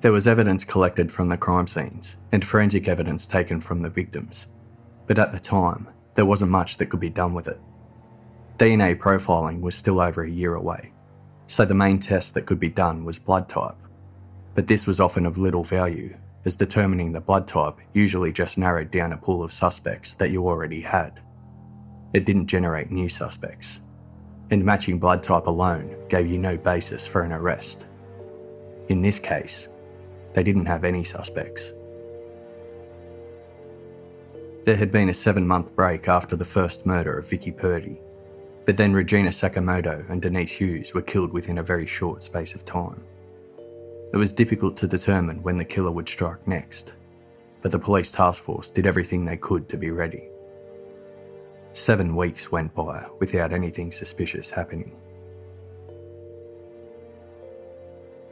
There 0.01 0.13
was 0.13 0.27
evidence 0.27 0.63
collected 0.63 1.11
from 1.11 1.27
the 1.27 1.35
crime 1.35 1.67
scenes 1.67 2.15
and 2.31 2.45
forensic 2.45 2.87
evidence 2.87 3.25
taken 3.27 3.59
from 3.59 3.81
the 3.81 3.89
victims, 3.89 4.47
but 5.07 5.19
at 5.19 5.33
the 5.33 5.39
time, 5.39 5.89
there 6.15 6.25
wasn't 6.25 6.51
much 6.51 6.77
that 6.77 6.85
could 6.85 7.01
be 7.01 7.09
done 7.09 7.33
with 7.33 7.49
it. 7.49 7.59
DNA 8.57 8.97
profiling 8.97 9.59
was 9.59 9.75
still 9.75 9.99
over 9.99 10.23
a 10.23 10.29
year 10.29 10.55
away, 10.55 10.93
so 11.47 11.65
the 11.65 11.73
main 11.73 11.99
test 11.99 12.33
that 12.33 12.45
could 12.45 12.61
be 12.61 12.69
done 12.69 13.03
was 13.03 13.19
blood 13.19 13.49
type. 13.49 13.75
But 14.55 14.67
this 14.67 14.87
was 14.87 15.01
often 15.01 15.25
of 15.25 15.37
little 15.37 15.65
value, 15.65 16.15
as 16.45 16.55
determining 16.55 17.11
the 17.11 17.19
blood 17.19 17.45
type 17.45 17.75
usually 17.91 18.31
just 18.31 18.57
narrowed 18.57 18.91
down 18.91 19.11
a 19.11 19.17
pool 19.17 19.43
of 19.43 19.51
suspects 19.51 20.13
that 20.13 20.31
you 20.31 20.47
already 20.47 20.79
had. 20.79 21.19
It 22.13 22.23
didn't 22.23 22.47
generate 22.47 22.89
new 22.89 23.09
suspects, 23.09 23.81
and 24.49 24.63
matching 24.63 24.97
blood 24.97 25.23
type 25.23 25.47
alone 25.47 25.93
gave 26.07 26.25
you 26.25 26.37
no 26.37 26.55
basis 26.55 27.05
for 27.05 27.23
an 27.23 27.33
arrest. 27.33 27.85
In 28.87 29.01
this 29.01 29.19
case, 29.19 29.67
they 30.33 30.43
didn't 30.43 30.65
have 30.65 30.83
any 30.83 31.03
suspects. 31.03 31.73
There 34.65 34.75
had 34.75 34.91
been 34.91 35.09
a 35.09 35.13
seven 35.13 35.47
month 35.47 35.75
break 35.75 36.07
after 36.07 36.35
the 36.35 36.45
first 36.45 36.85
murder 36.85 37.17
of 37.17 37.29
Vicky 37.29 37.51
Purdy, 37.51 38.01
but 38.65 38.77
then 38.77 38.93
Regina 38.93 39.29
Sakamoto 39.29 40.07
and 40.09 40.21
Denise 40.21 40.51
Hughes 40.51 40.93
were 40.93 41.01
killed 41.01 41.33
within 41.33 41.57
a 41.57 41.63
very 41.63 41.87
short 41.87 42.21
space 42.21 42.53
of 42.53 42.65
time. 42.65 43.03
It 44.13 44.17
was 44.17 44.31
difficult 44.31 44.75
to 44.77 44.87
determine 44.87 45.41
when 45.41 45.57
the 45.57 45.65
killer 45.65 45.91
would 45.91 46.09
strike 46.09 46.47
next, 46.47 46.93
but 47.61 47.71
the 47.71 47.79
police 47.79 48.11
task 48.11 48.43
force 48.43 48.69
did 48.69 48.85
everything 48.85 49.25
they 49.25 49.37
could 49.37 49.69
to 49.69 49.77
be 49.77 49.91
ready. 49.91 50.29
Seven 51.71 52.15
weeks 52.15 52.51
went 52.51 52.73
by 52.73 53.05
without 53.19 53.53
anything 53.53 53.91
suspicious 53.91 54.49
happening. 54.49 54.98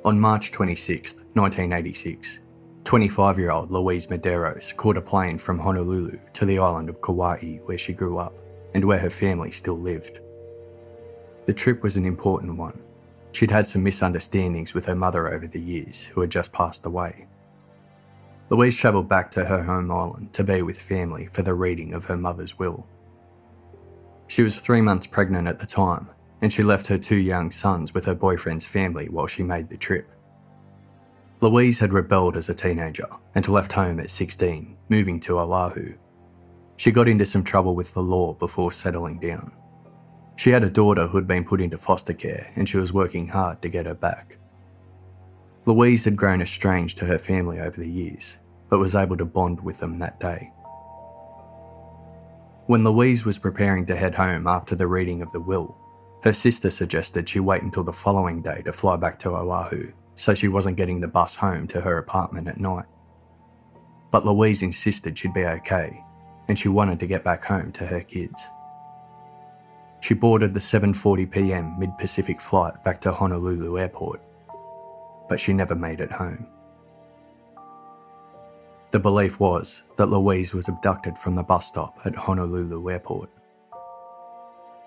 On 0.06 0.20
March 0.20 0.52
26, 0.52 1.16
1986, 1.34 2.40
25 2.84 3.40
year 3.40 3.52
old 3.52 3.72
Louise 3.72 4.08
Medeiros 4.08 4.74
caught 4.78 4.96
a 4.96 5.02
plane 5.02 5.38
from 5.40 5.58
Honolulu 5.60 6.20
to 6.34 6.46
the 6.46 6.60
island 6.60 6.88
of 6.88 7.02
Kauai 7.02 7.58
where 7.66 7.80
she 7.80 7.94
grew 7.94 8.20
up 8.20 8.34
and 8.74 8.86
where 8.86 9.00
her 9.00 9.10
family 9.10 9.52
still 9.52 9.78
lived. 9.78 10.20
The 11.48 11.54
trip 11.54 11.82
was 11.82 11.98
an 11.98 12.06
important 12.06 12.58
one. 12.58 12.80
She'd 13.32 13.52
had 13.52 13.68
some 13.68 13.84
misunderstandings 13.84 14.74
with 14.74 14.86
her 14.86 14.96
mother 14.96 15.34
over 15.34 15.48
the 15.48 15.60
years, 15.60 16.04
who 16.04 16.22
had 16.22 16.30
just 16.30 16.54
passed 16.54 16.86
away. 16.86 17.28
Louise 18.50 18.78
travelled 18.78 19.10
back 19.10 19.32
to 19.32 19.46
her 19.46 19.64
home 19.64 19.92
island 19.92 20.32
to 20.34 20.44
be 20.44 20.62
with 20.62 20.80
family 20.80 21.28
for 21.34 21.42
the 21.42 21.56
reading 21.56 21.94
of 21.94 22.06
her 22.06 22.18
mother's 22.18 22.58
will. 22.58 22.86
She 24.28 24.44
was 24.44 24.58
three 24.58 24.82
months 24.82 25.08
pregnant 25.08 25.48
at 25.48 25.60
the 25.60 25.66
time 25.66 26.10
and 26.42 26.52
she 26.52 26.64
left 26.64 26.88
her 26.88 26.98
two 26.98 27.16
young 27.16 27.52
sons 27.52 27.94
with 27.94 28.06
her 28.06 28.16
boyfriend's 28.16 28.66
family 28.66 29.10
while 29.10 29.28
she 29.28 29.44
made 29.44 29.70
the 29.70 29.78
trip. 29.78 30.10
Louise 31.40 31.80
had 31.80 31.94
rebelled 31.94 32.36
as 32.36 32.50
a 32.50 32.56
teenager 32.56 33.08
and 33.36 33.48
left 33.48 33.72
home 33.74 34.00
at 34.00 34.10
16, 34.10 34.76
moving 34.90 35.20
to 35.20 35.40
Oahu. 35.40 35.94
She 36.78 36.92
got 36.92 37.08
into 37.08 37.26
some 37.26 37.44
trouble 37.44 37.76
with 37.76 37.94
the 37.94 38.02
law 38.02 38.34
before 38.34 38.72
settling 38.72 39.20
down. 39.20 39.52
She 40.36 40.52
had 40.52 40.64
a 40.64 40.70
daughter 40.70 41.08
who 41.08 41.18
had 41.18 41.28
been 41.28 41.44
put 41.44 41.62
into 41.62 41.78
foster 41.78 42.14
care 42.14 42.52
and 42.56 42.68
she 42.68 42.78
was 42.78 42.94
working 42.94 43.28
hard 43.28 43.62
to 43.62 43.70
get 43.70 43.86
her 43.86 43.96
back. 43.96 44.38
Louise 45.66 46.06
had 46.06 46.16
grown 46.16 46.42
estranged 46.42 46.98
to 47.00 47.06
her 47.06 47.18
family 47.18 47.60
over 47.60 47.80
the 47.80 47.90
years, 47.90 48.38
but 48.70 48.80
was 48.80 48.96
able 48.96 49.18
to 49.18 49.26
bond 49.26 49.60
with 49.64 49.80
them 49.80 50.00
that 50.00 50.20
day. 50.20 50.52
When 52.68 52.84
Louise 52.84 53.26
was 53.26 53.38
preparing 53.38 53.86
to 53.88 53.96
head 53.96 54.16
home 54.16 54.48
after 54.48 54.76
the 54.76 54.88
reading 54.88 55.22
of 55.22 55.32
the 55.32 55.40
will, 55.40 55.78
her 56.24 56.34
sister 56.34 56.70
suggested 56.70 57.30
she 57.30 57.40
wait 57.40 57.62
until 57.62 57.84
the 57.84 57.94
following 57.94 58.42
day 58.42 58.62
to 58.64 58.74
fly 58.74 58.96
back 58.96 59.20
to 59.20 59.30
Oahu 59.30 59.92
so 60.16 60.34
she 60.34 60.48
wasn't 60.48 60.78
getting 60.78 61.00
the 61.00 61.08
bus 61.08 61.36
home 61.36 61.68
to 61.68 61.80
her 61.80 62.00
apartment 62.00 62.48
at 62.48 62.60
night. 62.60 62.86
But 64.12 64.26
Louise 64.26 64.64
insisted 64.64 65.18
she'd 65.18 65.34
be 65.34 65.46
okay 65.46 66.04
and 66.48 66.58
she 66.58 66.70
wanted 66.70 67.00
to 67.00 67.08
get 67.08 67.24
back 67.24 67.46
home 67.46 67.72
to 67.74 67.86
her 67.86 68.02
kids. 68.02 68.50
She 70.00 70.14
boarded 70.14 70.54
the 70.54 70.60
7:40 70.60 71.30
p.m. 71.32 71.80
mid-Pacific 71.80 72.40
flight 72.42 72.84
back 72.84 73.02
to 73.02 73.12
Honolulu 73.12 73.80
airport, 73.80 74.22
but 75.28 75.40
she 75.40 75.54
never 75.54 75.76
made 75.76 76.00
it 76.00 76.12
home. 76.12 76.48
The 78.92 79.00
belief 79.00 79.40
was 79.40 79.84
that 79.98 80.10
Louise 80.10 80.54
was 80.54 80.70
abducted 80.70 81.18
from 81.18 81.36
the 81.36 81.44
bus 81.44 81.68
stop 81.68 82.00
at 82.06 82.16
Honolulu 82.16 82.90
airport. 82.90 83.30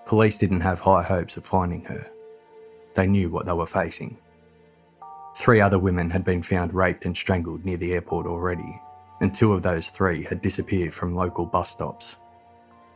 Police 0.05 0.37
didn't 0.37 0.61
have 0.61 0.79
high 0.79 1.03
hopes 1.03 1.37
of 1.37 1.45
finding 1.45 1.85
her. 1.85 2.11
They 2.95 3.07
knew 3.07 3.29
what 3.29 3.45
they 3.45 3.53
were 3.53 3.65
facing. 3.65 4.17
Three 5.37 5.61
other 5.61 5.79
women 5.79 6.09
had 6.09 6.25
been 6.25 6.43
found 6.43 6.73
raped 6.73 7.05
and 7.05 7.15
strangled 7.15 7.63
near 7.63 7.77
the 7.77 7.93
airport 7.93 8.27
already, 8.27 8.81
and 9.21 9.33
two 9.33 9.53
of 9.53 9.63
those 9.63 9.87
three 9.87 10.23
had 10.23 10.41
disappeared 10.41 10.93
from 10.93 11.15
local 11.15 11.45
bus 11.45 11.69
stops. 11.69 12.17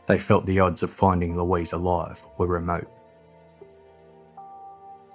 They 0.06 0.18
felt 0.18 0.46
the 0.46 0.60
odds 0.60 0.82
of 0.82 0.90
finding 0.90 1.36
Louise 1.36 1.72
alive 1.72 2.24
were 2.38 2.46
remote. 2.46 2.90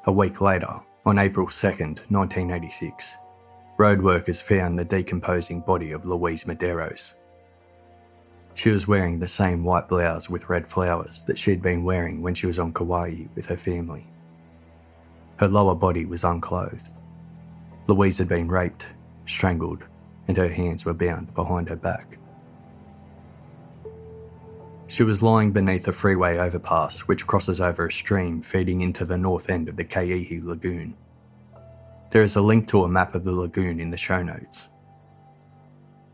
A 0.06 0.12
week 0.12 0.42
later, 0.42 0.80
on 1.06 1.20
April 1.20 1.48
2nd, 1.48 2.00
1986, 2.10 3.16
road 3.78 4.02
workers 4.02 4.42
found 4.42 4.78
the 4.78 4.86
decomposing 4.86 5.62
body 5.62 5.92
of 5.92 6.06
Louise 6.06 6.46
Medeiros 6.46 7.14
she 8.54 8.70
was 8.70 8.88
wearing 8.88 9.20
the 9.20 9.28
same 9.28 9.64
white 9.64 9.88
blouse 9.88 10.30
with 10.30 10.50
red 10.50 10.68
flowers 10.68 11.24
that 11.24 11.38
she'd 11.38 11.62
been 11.62 11.84
wearing 11.84 12.22
when 12.22 12.34
she 12.34 12.48
was 12.48 12.60
on 12.60 12.74
Kauai 12.74 13.26
with 13.36 13.46
her 13.48 13.58
family. 13.58 14.08
Her 15.38 15.48
lower 15.48 15.76
body 15.76 16.06
was 16.06 16.24
unclothed. 16.24 16.90
Louise 17.88 18.18
had 18.18 18.28
been 18.28 18.48
raped, 18.48 18.88
strangled, 19.26 19.84
and 20.28 20.38
her 20.38 20.50
hands 20.50 20.86
were 20.86 20.94
bound 20.94 21.34
behind 21.34 21.70
her 21.70 21.76
back. 21.76 22.18
She 24.88 25.04
was 25.04 25.22
lying 25.22 25.52
beneath 25.52 25.88
a 25.88 25.94
freeway 25.94 26.38
overpass 26.38 27.00
which 27.00 27.26
crosses 27.26 27.62
over 27.62 27.88
a 27.88 27.92
stream 27.92 28.42
feeding 28.42 28.82
into 28.82 29.06
the 29.06 29.18
north 29.18 29.50
end 29.50 29.70
of 29.70 29.78
the 29.78 29.86
Keehi 29.86 30.44
Lagoon. 30.44 30.96
There 32.12 32.24
is 32.24 32.36
a 32.36 32.42
link 32.42 32.68
to 32.68 32.84
a 32.84 32.90
map 32.90 33.16
of 33.16 33.24
the 33.24 33.32
lagoon 33.32 33.80
in 33.80 33.90
the 33.90 33.96
show 33.96 34.22
notes. 34.22 34.68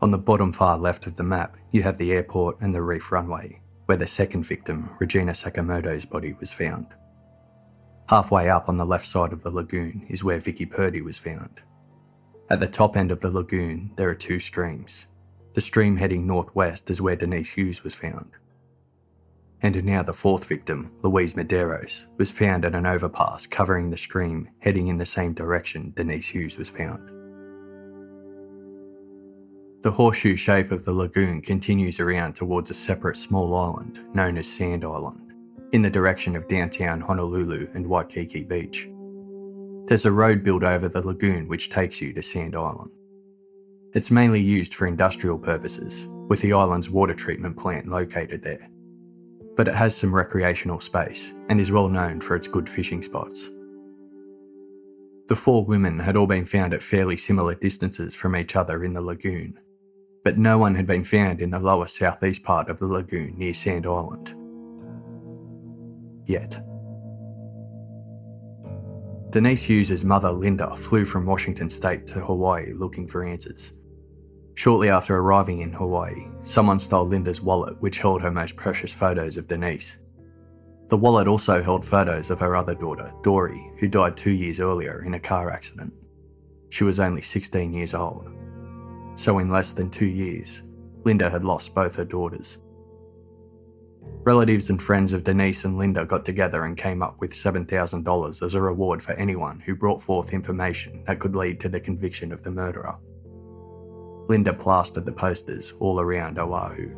On 0.00 0.12
the 0.12 0.18
bottom 0.18 0.52
far 0.52 0.78
left 0.78 1.06
of 1.06 1.16
the 1.16 1.24
map, 1.24 1.56
you 1.72 1.82
have 1.82 1.98
the 1.98 2.12
airport 2.12 2.60
and 2.60 2.72
the 2.72 2.82
reef 2.82 3.10
runway, 3.10 3.60
where 3.86 3.98
the 3.98 4.06
second 4.06 4.44
victim, 4.44 4.90
Regina 5.00 5.32
Sakamoto's 5.32 6.04
body, 6.04 6.36
was 6.38 6.52
found. 6.52 6.86
Halfway 8.08 8.48
up 8.48 8.68
on 8.68 8.76
the 8.76 8.86
left 8.86 9.06
side 9.06 9.32
of 9.32 9.42
the 9.42 9.50
lagoon 9.50 10.06
is 10.08 10.22
where 10.22 10.38
Vicky 10.38 10.66
Purdy 10.66 11.02
was 11.02 11.18
found. 11.18 11.60
At 12.48 12.60
the 12.60 12.68
top 12.68 12.96
end 12.96 13.10
of 13.10 13.20
the 13.20 13.30
lagoon, 13.30 13.90
there 13.96 14.08
are 14.08 14.14
two 14.14 14.38
streams. 14.38 15.06
The 15.54 15.60
stream 15.60 15.96
heading 15.96 16.26
northwest 16.26 16.88
is 16.90 17.00
where 17.00 17.16
Denise 17.16 17.50
Hughes 17.50 17.82
was 17.82 17.94
found. 17.94 18.30
And 19.60 19.84
now 19.84 20.04
the 20.04 20.12
fourth 20.12 20.46
victim, 20.46 20.92
Louise 21.02 21.34
Medeiros, 21.34 22.06
was 22.16 22.30
found 22.30 22.64
at 22.64 22.76
an 22.76 22.86
overpass 22.86 23.46
covering 23.46 23.90
the 23.90 23.96
stream 23.96 24.48
heading 24.60 24.86
in 24.86 24.98
the 24.98 25.04
same 25.04 25.34
direction 25.34 25.92
Denise 25.96 26.28
Hughes 26.28 26.56
was 26.56 26.70
found. 26.70 27.10
The 29.82 29.92
horseshoe 29.92 30.36
shape 30.36 30.72
of 30.72 30.84
the 30.84 30.92
lagoon 30.92 31.40
continues 31.40 32.00
around 32.00 32.34
towards 32.34 32.70
a 32.70 32.74
separate 32.74 33.16
small 33.16 33.54
island 33.54 34.00
known 34.12 34.36
as 34.36 34.46
Sand 34.46 34.84
Island, 34.84 35.32
in 35.72 35.82
the 35.82 35.90
direction 35.90 36.34
of 36.34 36.48
downtown 36.48 37.00
Honolulu 37.00 37.68
and 37.74 37.86
Waikiki 37.86 38.42
Beach. 38.42 38.88
There's 39.86 40.04
a 40.04 40.12
road 40.12 40.42
built 40.42 40.64
over 40.64 40.88
the 40.88 41.06
lagoon 41.06 41.46
which 41.48 41.70
takes 41.70 42.00
you 42.02 42.12
to 42.14 42.22
Sand 42.22 42.56
Island. 42.56 42.90
It's 43.94 44.10
mainly 44.10 44.40
used 44.40 44.74
for 44.74 44.86
industrial 44.86 45.38
purposes, 45.38 46.08
with 46.28 46.40
the 46.40 46.52
island's 46.52 46.90
water 46.90 47.14
treatment 47.14 47.56
plant 47.56 47.88
located 47.88 48.42
there. 48.42 48.68
but 49.56 49.66
it 49.66 49.74
has 49.74 49.96
some 49.96 50.14
recreational 50.14 50.78
space 50.78 51.34
and 51.48 51.60
is 51.60 51.72
well 51.72 51.88
known 51.88 52.20
for 52.20 52.36
its 52.36 52.46
good 52.46 52.68
fishing 52.68 53.02
spots. 53.02 53.50
The 55.28 55.34
four 55.36 55.64
women 55.64 55.98
had 55.98 56.16
all 56.16 56.28
been 56.28 56.44
found 56.46 56.72
at 56.72 56.82
fairly 56.82 57.16
similar 57.16 57.56
distances 57.56 58.14
from 58.14 58.36
each 58.36 58.54
other 58.54 58.84
in 58.84 58.92
the 58.94 59.02
lagoon, 59.02 59.58
but 60.24 60.38
no 60.38 60.58
one 60.58 60.74
had 60.74 60.86
been 60.86 61.04
found 61.04 61.40
in 61.40 61.50
the 61.50 61.58
lower 61.58 61.86
southeast 61.86 62.42
part 62.42 62.68
of 62.68 62.78
the 62.78 62.86
lagoon 62.86 63.36
near 63.38 63.54
Sand 63.54 63.86
Island. 63.86 64.34
Yet. 66.26 66.60
Denise 69.30 69.62
Hughes's 69.62 70.04
mother, 70.04 70.30
Linda, 70.30 70.74
flew 70.76 71.04
from 71.04 71.26
Washington 71.26 71.68
state 71.68 72.06
to 72.08 72.20
Hawaii 72.20 72.72
looking 72.72 73.06
for 73.06 73.24
answers. 73.24 73.72
Shortly 74.54 74.88
after 74.88 75.16
arriving 75.16 75.60
in 75.60 75.72
Hawaii, 75.72 76.28
someone 76.42 76.78
stole 76.78 77.06
Linda's 77.06 77.40
wallet, 77.40 77.80
which 77.80 77.98
held 77.98 78.22
her 78.22 78.30
most 78.30 78.56
precious 78.56 78.92
photos 78.92 79.36
of 79.36 79.46
Denise. 79.46 79.98
The 80.88 80.96
wallet 80.96 81.28
also 81.28 81.62
held 81.62 81.84
photos 81.84 82.30
of 82.30 82.40
her 82.40 82.56
other 82.56 82.74
daughter, 82.74 83.12
Dory, 83.22 83.70
who 83.78 83.86
died 83.86 84.16
two 84.16 84.32
years 84.32 84.58
earlier 84.58 85.04
in 85.04 85.14
a 85.14 85.20
car 85.20 85.50
accident. 85.50 85.92
She 86.70 86.84
was 86.84 86.98
only 86.98 87.22
16 87.22 87.72
years 87.72 87.94
old. 87.94 88.30
So, 89.18 89.40
in 89.40 89.50
less 89.50 89.72
than 89.72 89.90
two 89.90 90.06
years, 90.06 90.62
Linda 91.02 91.28
had 91.28 91.44
lost 91.44 91.74
both 91.74 91.96
her 91.96 92.04
daughters. 92.04 92.58
Relatives 94.22 94.70
and 94.70 94.80
friends 94.80 95.12
of 95.12 95.24
Denise 95.24 95.64
and 95.64 95.76
Linda 95.76 96.04
got 96.04 96.24
together 96.24 96.62
and 96.62 96.76
came 96.76 97.02
up 97.02 97.18
with 97.18 97.32
$7,000 97.32 98.42
as 98.42 98.54
a 98.54 98.62
reward 98.62 99.02
for 99.02 99.14
anyone 99.14 99.58
who 99.58 99.74
brought 99.74 100.00
forth 100.00 100.32
information 100.32 101.02
that 101.04 101.18
could 101.18 101.34
lead 101.34 101.58
to 101.58 101.68
the 101.68 101.80
conviction 101.80 102.30
of 102.32 102.44
the 102.44 102.52
murderer. 102.52 102.96
Linda 104.28 104.52
plastered 104.52 105.04
the 105.04 105.10
posters 105.10 105.74
all 105.80 105.98
around 105.98 106.38
Oahu. 106.38 106.94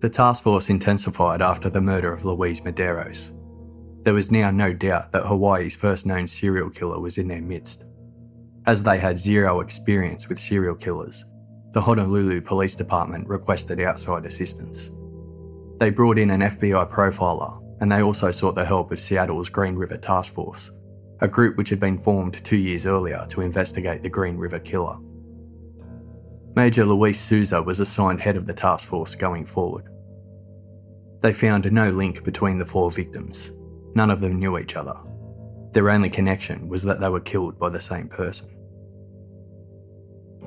The 0.00 0.10
task 0.10 0.44
force 0.44 0.68
intensified 0.68 1.40
after 1.40 1.70
the 1.70 1.80
murder 1.80 2.12
of 2.12 2.26
Louise 2.26 2.60
Medeiros. 2.60 3.32
There 4.04 4.14
was 4.14 4.30
now 4.30 4.50
no 4.50 4.72
doubt 4.72 5.12
that 5.12 5.26
Hawaii's 5.26 5.76
first 5.76 6.06
known 6.06 6.26
serial 6.26 6.70
killer 6.70 6.98
was 6.98 7.18
in 7.18 7.28
their 7.28 7.42
midst. 7.42 7.84
As 8.66 8.82
they 8.82 8.98
had 8.98 9.18
zero 9.18 9.60
experience 9.60 10.28
with 10.28 10.38
serial 10.38 10.74
killers, 10.74 11.24
the 11.72 11.80
Honolulu 11.80 12.40
Police 12.40 12.76
Department 12.76 13.28
requested 13.28 13.80
outside 13.80 14.24
assistance. 14.24 14.90
They 15.78 15.90
brought 15.90 16.18
in 16.18 16.30
an 16.30 16.40
FBI 16.40 16.90
profiler 16.90 17.62
and 17.80 17.90
they 17.90 18.02
also 18.02 18.30
sought 18.30 18.54
the 18.54 18.64
help 18.64 18.90
of 18.90 19.00
Seattle's 19.00 19.48
Green 19.48 19.76
River 19.76 19.96
Task 19.96 20.32
Force, 20.32 20.72
a 21.20 21.28
group 21.28 21.56
which 21.56 21.68
had 21.68 21.80
been 21.80 21.98
formed 21.98 22.42
two 22.44 22.56
years 22.56 22.86
earlier 22.86 23.26
to 23.30 23.40
investigate 23.40 24.02
the 24.02 24.08
Green 24.08 24.36
River 24.36 24.58
killer. 24.58 24.96
Major 26.56 26.84
Luis 26.84 27.20
Souza 27.20 27.62
was 27.62 27.78
assigned 27.78 28.20
head 28.20 28.36
of 28.36 28.46
the 28.46 28.54
task 28.54 28.88
force 28.88 29.14
going 29.14 29.46
forward. 29.46 29.84
They 31.20 31.32
found 31.32 31.70
no 31.70 31.90
link 31.90 32.24
between 32.24 32.58
the 32.58 32.64
four 32.64 32.90
victims. 32.90 33.52
None 33.94 34.10
of 34.10 34.20
them 34.20 34.38
knew 34.38 34.58
each 34.58 34.76
other. 34.76 34.94
Their 35.72 35.90
only 35.90 36.10
connection 36.10 36.68
was 36.68 36.82
that 36.84 37.00
they 37.00 37.08
were 37.08 37.20
killed 37.20 37.58
by 37.58 37.68
the 37.68 37.80
same 37.80 38.08
person. 38.08 38.48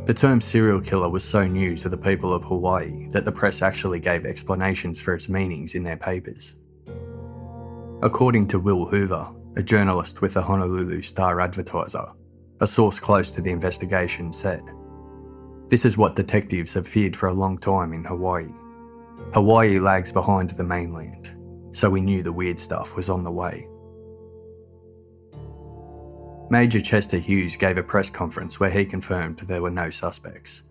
The 0.06 0.14
term 0.16 0.42
serial 0.42 0.82
killer 0.82 1.10
was 1.10 1.24
so 1.24 1.46
new 1.46 1.78
to 1.78 1.88
the 1.88 1.98
people 1.98 2.34
of 2.34 2.44
Hawaii 2.44 3.08
that 3.10 3.24
the 3.24 3.32
press 3.32 3.62
actually 3.62 4.00
gave 4.00 4.26
explanations 4.26 5.00
for 5.00 5.14
its 5.14 5.30
meanings 5.30 5.76
in 5.76 5.84
their 5.84 5.98
papers. 5.98 6.56
According 8.02 8.48
to 8.48 8.60
Will 8.60 8.86
Hoover, 8.86 9.28
a 9.58 9.62
journalist 9.62 10.22
with 10.22 10.34
the 10.34 10.42
Honolulu 10.42 11.04
Star 11.04 11.40
Advertiser, 11.40 12.08
a 12.62 12.68
source 12.68 13.00
close 13.00 13.30
to 13.32 13.42
the 13.42 13.52
investigation 13.52 14.34
said, 14.34 14.64
This 15.68 15.86
is 15.86 15.98
what 15.98 16.16
detectives 16.16 16.74
have 16.74 16.88
feared 16.88 17.16
for 17.16 17.30
a 17.30 17.34
long 17.34 17.60
time 17.60 17.94
in 17.94 18.04
Hawaii. 18.04 18.50
Hawaii 19.34 19.80
lags 19.80 20.12
behind 20.12 20.50
the 20.50 20.64
mainland, 20.64 21.32
so 21.72 21.90
we 21.90 22.02
knew 22.02 22.24
the 22.24 22.32
weird 22.32 22.60
stuff 22.60 22.96
was 22.96 23.10
on 23.10 23.24
the 23.24 23.32
way. 23.32 23.68
Major 26.50 26.82
Chester 26.82 27.18
Hughes 27.18 27.56
gave 27.56 27.78
a 27.78 27.84
press 27.84 28.10
conference 28.10 28.60
where 28.60 28.70
he 28.70 28.84
confirmed 28.84 29.40
there 29.40 29.62
were 29.62 29.72
no 29.72 29.90
suspects. 29.90 30.64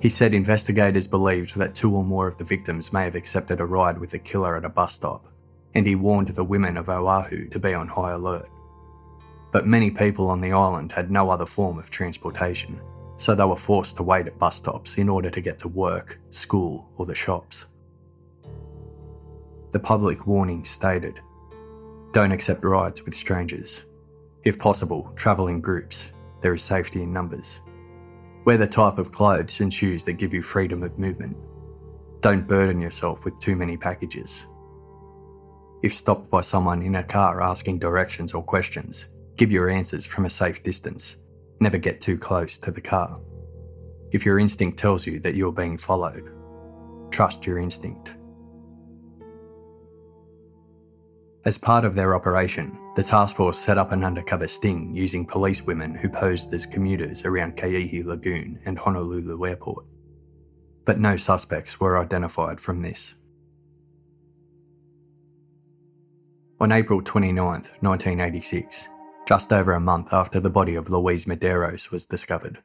He 0.00 0.10
said 0.10 0.34
investigators 0.34 1.06
believed 1.06 1.56
that 1.56 1.74
two 1.74 1.94
or 1.94 2.04
more 2.04 2.28
of 2.28 2.36
the 2.36 2.44
victims 2.44 2.92
may 2.92 3.04
have 3.04 3.14
accepted 3.14 3.60
a 3.60 3.64
ride 3.64 3.98
with 3.98 4.10
the 4.10 4.18
killer 4.18 4.56
at 4.56 4.64
a 4.64 4.68
bus 4.68 4.94
stop, 4.94 5.26
and 5.74 5.86
he 5.86 5.94
warned 5.94 6.28
the 6.28 6.44
women 6.44 6.76
of 6.76 6.88
Oahu 6.90 7.48
to 7.48 7.58
be 7.58 7.72
on 7.72 7.88
high 7.88 8.12
alert. 8.12 8.48
But 9.52 9.66
many 9.66 9.90
people 9.90 10.28
on 10.28 10.40
the 10.40 10.52
island 10.52 10.92
had 10.92 11.10
no 11.10 11.30
other 11.30 11.46
form 11.46 11.78
of 11.78 11.90
transportation, 11.90 12.78
so 13.16 13.34
they 13.34 13.44
were 13.44 13.56
forced 13.56 13.96
to 13.96 14.02
wait 14.02 14.26
at 14.26 14.38
bus 14.38 14.56
stops 14.56 14.98
in 14.98 15.08
order 15.08 15.30
to 15.30 15.40
get 15.40 15.58
to 15.60 15.68
work, 15.68 16.20
school, 16.28 16.90
or 16.96 17.06
the 17.06 17.14
shops. 17.14 17.66
The 19.72 19.78
public 19.78 20.26
warning 20.26 20.64
stated 20.64 21.20
Don't 22.12 22.32
accept 22.32 22.64
rides 22.64 23.04
with 23.04 23.14
strangers. 23.14 23.84
If 24.44 24.58
possible, 24.58 25.12
travel 25.14 25.46
in 25.46 25.60
groups. 25.60 26.12
There 26.40 26.54
is 26.54 26.62
safety 26.62 27.02
in 27.02 27.12
numbers. 27.12 27.60
Wear 28.44 28.56
the 28.56 28.66
type 28.66 28.98
of 28.98 29.12
clothes 29.12 29.60
and 29.60 29.72
shoes 29.72 30.04
that 30.06 30.14
give 30.14 30.34
you 30.34 30.42
freedom 30.42 30.82
of 30.82 30.98
movement. 30.98 31.36
Don't 32.20 32.48
burden 32.48 32.80
yourself 32.80 33.24
with 33.24 33.38
too 33.38 33.54
many 33.54 33.76
packages. 33.76 34.46
If 35.82 35.94
stopped 35.94 36.28
by 36.30 36.40
someone 36.40 36.82
in 36.82 36.96
a 36.96 37.04
car 37.04 37.40
asking 37.40 37.78
directions 37.78 38.34
or 38.34 38.42
questions, 38.42 39.06
give 39.36 39.52
your 39.52 39.70
answers 39.70 40.04
from 40.04 40.24
a 40.24 40.30
safe 40.30 40.62
distance. 40.64 41.16
Never 41.60 41.78
get 41.78 42.00
too 42.00 42.18
close 42.18 42.58
to 42.58 42.72
the 42.72 42.80
car. 42.80 43.20
If 44.10 44.26
your 44.26 44.40
instinct 44.40 44.78
tells 44.78 45.06
you 45.06 45.20
that 45.20 45.36
you're 45.36 45.52
being 45.52 45.78
followed, 45.78 46.32
trust 47.12 47.46
your 47.46 47.58
instinct. 47.58 48.16
As 51.46 51.56
part 51.56 51.86
of 51.86 51.94
their 51.94 52.14
operation, 52.14 52.78
the 52.96 53.02
task 53.02 53.36
force 53.36 53.58
set 53.58 53.78
up 53.78 53.92
an 53.92 54.04
undercover 54.04 54.46
sting 54.46 54.94
using 54.94 55.24
police 55.24 55.62
women 55.62 55.94
who 55.94 56.10
posed 56.10 56.52
as 56.52 56.66
commuters 56.66 57.24
around 57.24 57.56
Keehi 57.56 58.04
Lagoon 58.04 58.60
and 58.66 58.78
Honolulu 58.78 59.46
Airport. 59.46 59.86
But 60.84 60.98
no 60.98 61.16
suspects 61.16 61.80
were 61.80 61.98
identified 61.98 62.60
from 62.60 62.82
this. 62.82 63.14
On 66.60 66.72
April 66.72 67.00
29, 67.00 67.42
1986, 67.42 68.90
just 69.26 69.50
over 69.50 69.72
a 69.72 69.80
month 69.80 70.12
after 70.12 70.40
the 70.40 70.50
body 70.50 70.74
of 70.74 70.90
Louise 70.90 71.24
Medeiros 71.24 71.90
was 71.90 72.04
discovered, 72.04 72.58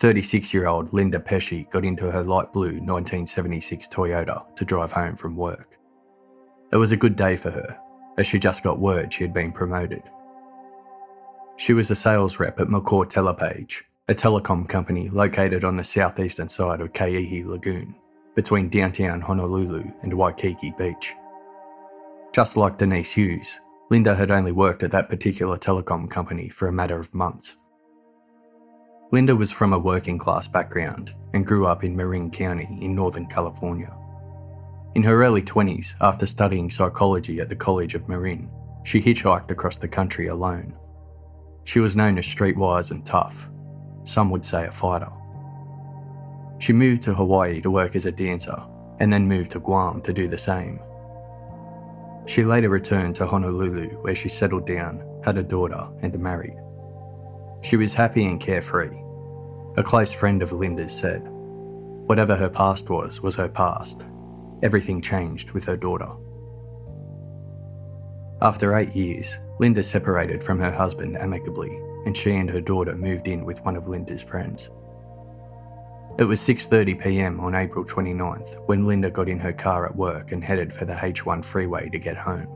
36 0.00 0.52
year 0.52 0.66
old 0.66 0.92
Linda 0.92 1.18
Pesce 1.18 1.66
got 1.70 1.82
into 1.82 2.10
her 2.10 2.22
light 2.22 2.52
blue 2.52 2.72
1976 2.72 3.88
Toyota 3.88 4.54
to 4.54 4.66
drive 4.66 4.92
home 4.92 5.16
from 5.16 5.34
work. 5.34 5.78
It 6.72 6.76
was 6.76 6.92
a 6.92 6.96
good 6.96 7.16
day 7.16 7.36
for 7.36 7.50
her, 7.50 7.78
as 8.18 8.26
she 8.26 8.38
just 8.38 8.62
got 8.62 8.78
word 8.78 9.12
she 9.12 9.24
had 9.24 9.34
been 9.34 9.52
promoted. 9.52 10.02
She 11.56 11.72
was 11.72 11.90
a 11.90 11.94
sales 11.94 12.38
rep 12.40 12.60
at 12.60 12.68
McCaw 12.68 13.08
Telepage, 13.08 13.84
a 14.08 14.14
telecom 14.14 14.68
company 14.68 15.08
located 15.08 15.64
on 15.64 15.76
the 15.76 15.84
southeastern 15.84 16.48
side 16.48 16.80
of 16.80 16.92
Keehi 16.92 17.46
Lagoon, 17.46 17.94
between 18.34 18.68
downtown 18.68 19.20
Honolulu 19.20 19.84
and 20.02 20.14
Waikiki 20.14 20.74
Beach. 20.76 21.14
Just 22.32 22.56
like 22.56 22.78
Denise 22.78 23.12
Hughes, 23.12 23.60
Linda 23.90 24.14
had 24.14 24.30
only 24.30 24.52
worked 24.52 24.82
at 24.82 24.90
that 24.92 25.10
particular 25.10 25.58
telecom 25.58 26.10
company 26.10 26.48
for 26.48 26.66
a 26.66 26.72
matter 26.72 26.98
of 26.98 27.14
months. 27.14 27.56
Linda 29.12 29.36
was 29.36 29.50
from 29.50 29.74
a 29.74 29.78
working 29.78 30.16
class 30.16 30.48
background 30.48 31.14
and 31.34 31.46
grew 31.46 31.66
up 31.66 31.84
in 31.84 31.94
Marin 31.94 32.30
County 32.30 32.78
in 32.80 32.94
Northern 32.94 33.26
California. 33.26 33.94
In 34.94 35.02
her 35.04 35.24
early 35.24 35.40
20s, 35.40 35.94
after 36.02 36.26
studying 36.26 36.70
psychology 36.70 37.40
at 37.40 37.48
the 37.48 37.56
College 37.56 37.94
of 37.94 38.08
Marin, 38.08 38.50
she 38.84 39.00
hitchhiked 39.00 39.50
across 39.50 39.78
the 39.78 39.88
country 39.88 40.26
alone. 40.26 40.74
She 41.64 41.78
was 41.78 41.96
known 41.96 42.18
as 42.18 42.26
streetwise 42.26 42.90
and 42.90 43.04
tough, 43.06 43.48
some 44.04 44.28
would 44.30 44.44
say 44.44 44.66
a 44.66 44.70
fighter. 44.70 45.10
She 46.58 46.74
moved 46.74 47.02
to 47.02 47.14
Hawaii 47.14 47.62
to 47.62 47.70
work 47.70 47.96
as 47.96 48.04
a 48.04 48.12
dancer 48.12 48.62
and 49.00 49.10
then 49.10 49.26
moved 49.26 49.52
to 49.52 49.60
Guam 49.60 50.02
to 50.02 50.12
do 50.12 50.28
the 50.28 50.36
same. 50.36 50.78
She 52.26 52.44
later 52.44 52.68
returned 52.68 53.14
to 53.16 53.26
Honolulu 53.26 53.88
where 54.02 54.14
she 54.14 54.28
settled 54.28 54.66
down, 54.66 55.02
had 55.24 55.38
a 55.38 55.42
daughter, 55.42 55.88
and 56.02 56.18
married. 56.18 56.56
She 57.62 57.76
was 57.76 57.94
happy 57.94 58.26
and 58.26 58.38
carefree. 58.38 58.96
A 59.76 59.82
close 59.82 60.12
friend 60.12 60.42
of 60.42 60.52
Linda's 60.52 60.96
said, 60.96 61.22
Whatever 62.06 62.36
her 62.36 62.50
past 62.50 62.90
was, 62.90 63.22
was 63.22 63.36
her 63.36 63.48
past, 63.48 64.04
everything 64.62 65.00
changed 65.00 65.52
with 65.52 65.64
her 65.64 65.76
daughter. 65.76 66.10
After 68.40 68.76
eight 68.76 68.94
years, 68.96 69.38
Linda 69.60 69.82
separated 69.82 70.42
from 70.42 70.58
her 70.58 70.72
husband 70.72 71.16
amicably, 71.16 71.76
and 72.06 72.16
she 72.16 72.32
and 72.32 72.50
her 72.50 72.60
daughter 72.60 72.96
moved 72.96 73.28
in 73.28 73.44
with 73.44 73.64
one 73.64 73.76
of 73.76 73.86
Linda's 73.86 74.22
friends. 74.22 74.70
It 76.18 76.24
was 76.24 76.40
6:30 76.40 77.02
p.m. 77.02 77.40
on 77.40 77.54
April 77.54 77.84
29th 77.84 78.66
when 78.66 78.86
Linda 78.86 79.10
got 79.10 79.28
in 79.28 79.38
her 79.38 79.52
car 79.52 79.86
at 79.86 79.96
work 79.96 80.32
and 80.32 80.44
headed 80.44 80.72
for 80.72 80.84
the 80.84 80.92
H1 80.92 81.44
freeway 81.44 81.88
to 81.88 81.98
get 81.98 82.16
home. 82.16 82.48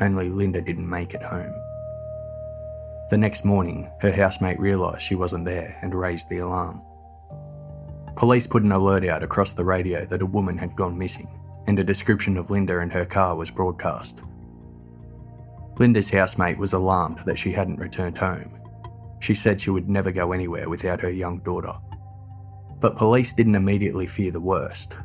Only 0.00 0.28
Linda 0.28 0.60
didn't 0.60 0.88
make 0.88 1.14
it 1.14 1.22
home. 1.22 1.54
The 3.10 3.18
next 3.18 3.44
morning, 3.44 3.90
her 4.00 4.10
housemate 4.10 4.58
realised 4.58 5.02
she 5.02 5.14
wasn't 5.14 5.44
there 5.44 5.78
and 5.82 5.94
raised 5.94 6.28
the 6.28 6.38
alarm. 6.38 6.82
Police 8.16 8.46
put 8.46 8.62
an 8.62 8.72
alert 8.72 9.04
out 9.04 9.22
across 9.22 9.52
the 9.52 9.64
radio 9.64 10.06
that 10.06 10.22
a 10.22 10.26
woman 10.26 10.56
had 10.56 10.76
gone 10.76 10.96
missing, 10.96 11.28
and 11.66 11.78
a 11.78 11.84
description 11.84 12.36
of 12.36 12.50
Linda 12.50 12.78
and 12.78 12.92
her 12.92 13.04
car 13.04 13.34
was 13.34 13.50
broadcast. 13.50 14.20
Linda's 15.78 16.10
housemate 16.10 16.58
was 16.58 16.72
alarmed 16.72 17.18
that 17.26 17.38
she 17.38 17.52
hadn't 17.52 17.80
returned 17.80 18.16
home. 18.16 18.60
She 19.20 19.34
said 19.34 19.60
she 19.60 19.70
would 19.70 19.88
never 19.88 20.12
go 20.12 20.32
anywhere 20.32 20.68
without 20.68 21.00
her 21.00 21.10
young 21.10 21.40
daughter. 21.40 21.74
But 22.80 22.96
police 22.96 23.32
didn't 23.32 23.56
immediately 23.56 24.06
fear 24.06 24.30
the 24.30 24.40
worst. 24.40 24.96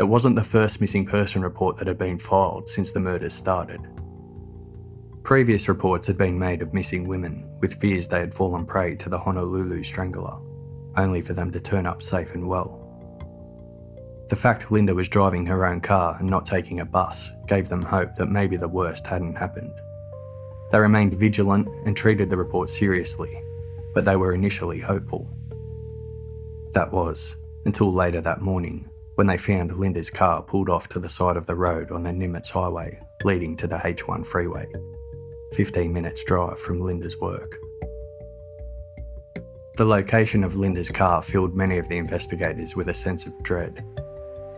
It 0.00 0.04
wasn't 0.04 0.34
the 0.34 0.42
first 0.42 0.80
missing 0.80 1.06
person 1.06 1.42
report 1.42 1.76
that 1.76 1.86
had 1.86 1.98
been 1.98 2.18
filed 2.18 2.68
since 2.68 2.90
the 2.90 3.00
murders 3.00 3.34
started. 3.34 3.80
Previous 5.22 5.68
reports 5.68 6.06
had 6.06 6.16
been 6.16 6.38
made 6.38 6.62
of 6.62 6.72
missing 6.72 7.06
women 7.06 7.46
with 7.60 7.78
fears 7.80 8.08
they 8.08 8.18
had 8.18 8.34
fallen 8.34 8.64
prey 8.64 8.96
to 8.96 9.10
the 9.10 9.18
Honolulu 9.18 9.82
strangler, 9.82 10.40
only 10.96 11.20
for 11.20 11.32
them 11.32 11.50
to 11.52 11.60
turn 11.60 11.86
up 11.86 12.02
safe 12.02 12.34
and 12.34 12.46
well. 12.48 12.86
The 14.28 14.36
fact 14.36 14.70
Linda 14.70 14.94
was 14.94 15.08
driving 15.08 15.44
her 15.46 15.66
own 15.66 15.80
car 15.80 16.16
and 16.18 16.30
not 16.30 16.46
taking 16.46 16.80
a 16.80 16.84
bus 16.84 17.32
gave 17.48 17.68
them 17.68 17.82
hope 17.82 18.14
that 18.14 18.26
maybe 18.26 18.56
the 18.56 18.68
worst 18.68 19.06
hadn't 19.06 19.36
happened. 19.36 19.74
They 20.70 20.78
remained 20.78 21.18
vigilant 21.18 21.68
and 21.84 21.96
treated 21.96 22.30
the 22.30 22.36
report 22.36 22.70
seriously, 22.70 23.42
but 23.92 24.04
they 24.04 24.16
were 24.16 24.32
initially 24.32 24.78
hopeful. 24.78 25.28
That 26.74 26.92
was, 26.92 27.36
until 27.64 27.92
later 27.92 28.20
that 28.20 28.40
morning, 28.40 28.88
when 29.16 29.26
they 29.26 29.36
found 29.36 29.76
Linda's 29.76 30.10
car 30.10 30.42
pulled 30.42 30.70
off 30.70 30.88
to 30.90 31.00
the 31.00 31.08
side 31.08 31.36
of 31.36 31.46
the 31.46 31.56
road 31.56 31.90
on 31.90 32.04
the 32.04 32.10
Nimitz 32.10 32.50
Highway 32.50 33.00
leading 33.24 33.56
to 33.56 33.66
the 33.66 33.76
H1 33.76 34.24
freeway. 34.24 34.66
15 35.54 35.92
minutes 35.92 36.24
drive 36.24 36.58
from 36.58 36.80
Linda's 36.80 37.18
work. 37.18 37.58
The 39.80 39.86
location 39.86 40.44
of 40.44 40.56
Linda's 40.56 40.90
car 40.90 41.22
filled 41.22 41.56
many 41.56 41.78
of 41.78 41.88
the 41.88 41.96
investigators 41.96 42.76
with 42.76 42.90
a 42.90 42.92
sense 42.92 43.24
of 43.24 43.42
dread. 43.42 43.82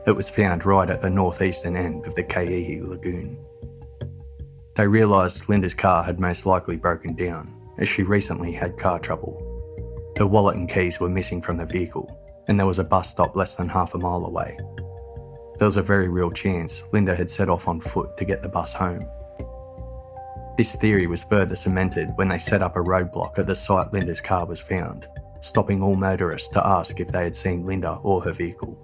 It 0.05 0.17
was 0.17 0.29
found 0.29 0.67
right 0.67 0.91
at 0.91 1.01
the 1.01 1.11
northeastern 1.11 1.77
end 1.77 2.05
of 2.07 2.17
the 2.17 2.25
Keehi 2.25 2.85
Lagoon. 2.85 3.39
They 4.75 4.89
realised 4.89 5.49
Linda's 5.49 5.75
car 5.75 6.03
had 6.03 6.19
most 6.19 6.45
likely 6.45 6.77
broken 6.77 7.15
down, 7.15 7.55
as 7.79 7.89
she 7.89 8.03
recently 8.03 8.51
had 8.51 8.77
car 8.77 8.99
trouble. 8.99 9.39
Her 10.19 10.27
wallet 10.27 10.57
and 10.57 10.69
keys 10.69 10.99
were 10.99 11.09
missing 11.09 11.41
from 11.41 11.57
the 11.57 11.67
vehicle, 11.67 12.11
and 12.49 12.59
there 12.59 12.67
was 12.67 12.81
a 12.81 12.85
bus 12.85 13.09
stop 13.09 13.37
less 13.37 13.55
than 13.55 13.69
half 13.69 13.95
a 13.95 13.99
mile 13.99 14.25
away. 14.25 14.59
There 15.57 15.69
was 15.69 15.77
a 15.77 15.83
very 15.83 16.09
real 16.09 16.33
chance 16.33 16.83
Linda 16.91 17.15
had 17.15 17.31
set 17.31 17.49
off 17.49 17.69
on 17.69 17.81
foot 17.81 18.17
to 18.17 18.25
get 18.25 18.43
the 18.43 18.49
bus 18.49 18.73
home. 18.73 19.07
This 20.59 20.77
theory 20.77 21.07
was 21.07 21.25
further 21.25 21.57
cemented 21.57 22.11
when 22.17 22.29
they 22.29 22.39
set 22.39 22.61
up 22.61 22.77
a 22.77 22.81
roadblock 22.81 23.39
at 23.39 23.47
the 23.47 23.55
site 23.55 23.93
Linda's 23.93 24.21
car 24.21 24.45
was 24.45 24.61
found, 24.61 25.09
stopping 25.43 25.83
all 25.83 25.97
motorists 25.97 26.49
to 26.49 26.67
ask 26.67 27.01
if 27.01 27.09
they 27.09 27.25
had 27.25 27.37
seen 27.37 27.67
Linda 27.67 27.99
or 28.03 28.23
her 28.23 28.33
vehicle. 28.33 28.79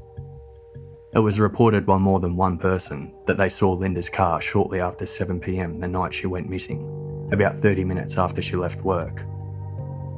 It 1.15 1.21
was 1.21 1.41
reported 1.41 1.87
by 1.87 1.97
more 1.97 2.21
than 2.21 2.37
one 2.37 2.59
person 2.59 3.15
that 3.27 3.39
they 3.39 3.49
saw 3.49 3.73
Linda's 3.73 4.11
car 4.11 4.43
shortly 4.43 4.81
after 4.81 5.07
7pm 5.07 5.81
the 5.81 5.89
night 5.89 6.13
she 6.13 6.27
went 6.27 6.51
missing, 6.51 7.29
about 7.33 7.57
30 7.57 7.85
minutes 7.85 8.19
after 8.19 8.43
she 8.43 8.57
left 8.57 8.83
work. 8.83 9.25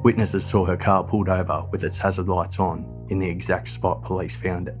Witnesses 0.03 0.45
saw 0.45 0.65
her 0.65 0.75
car 0.75 1.03
pulled 1.03 1.29
over 1.29 1.65
with 1.71 1.83
its 1.83 1.97
hazard 1.97 2.27
lights 2.27 2.59
on 2.59 3.05
in 3.09 3.19
the 3.19 3.29
exact 3.29 3.69
spot 3.69 4.03
police 4.03 4.35
found 4.35 4.67
it. 4.67 4.77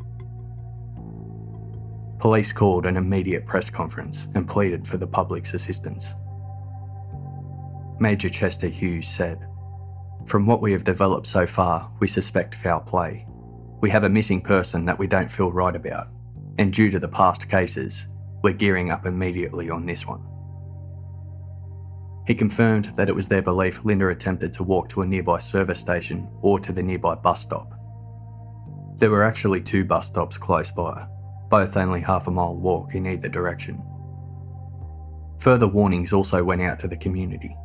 Police 2.19 2.51
called 2.51 2.85
an 2.85 2.97
immediate 2.97 3.45
press 3.45 3.69
conference 3.69 4.27
and 4.35 4.47
pleaded 4.47 4.87
for 4.87 4.97
the 4.97 5.07
public's 5.07 5.53
assistance. 5.53 6.13
Major 7.99 8.29
Chester 8.29 8.67
Hughes 8.67 9.07
said, 9.07 9.47
From 10.25 10.45
what 10.45 10.61
we 10.61 10.71
have 10.71 10.83
developed 10.83 11.27
so 11.27 11.45
far, 11.45 11.91
we 11.99 12.07
suspect 12.07 12.55
foul 12.55 12.79
play. 12.79 13.27
We 13.81 13.89
have 13.89 14.03
a 14.03 14.09
missing 14.09 14.41
person 14.41 14.85
that 14.85 14.97
we 14.97 15.07
don't 15.07 15.29
feel 15.29 15.51
right 15.51 15.75
about, 15.75 16.07
and 16.57 16.71
due 16.71 16.89
to 16.91 16.99
the 16.99 17.07
past 17.07 17.49
cases, 17.49 18.07
we're 18.43 18.53
gearing 18.53 18.91
up 18.91 19.05
immediately 19.05 19.69
on 19.69 19.85
this 19.85 20.05
one. 20.05 20.23
He 22.27 22.35
confirmed 22.35 22.85
that 22.95 23.09
it 23.09 23.15
was 23.15 23.27
their 23.27 23.41
belief 23.41 23.83
Linda 23.83 24.07
attempted 24.09 24.53
to 24.53 24.63
walk 24.63 24.89
to 24.89 25.01
a 25.01 25.05
nearby 25.05 25.39
service 25.39 25.79
station 25.79 26.29
or 26.41 26.59
to 26.59 26.71
the 26.71 26.83
nearby 26.83 27.15
bus 27.15 27.41
stop. 27.41 27.73
There 28.97 29.09
were 29.09 29.23
actually 29.23 29.61
two 29.61 29.83
bus 29.83 30.07
stops 30.07 30.37
close 30.37 30.71
by, 30.71 31.07
both 31.49 31.75
only 31.75 32.01
half 32.01 32.27
a 32.27 32.31
mile 32.31 32.55
walk 32.55 32.93
in 32.93 33.07
either 33.07 33.27
direction. 33.27 33.83
Further 35.39 35.67
warnings 35.67 36.13
also 36.13 36.43
went 36.43 36.61
out 36.61 36.77
to 36.79 36.87
the 36.87 36.95
community. 36.95 37.55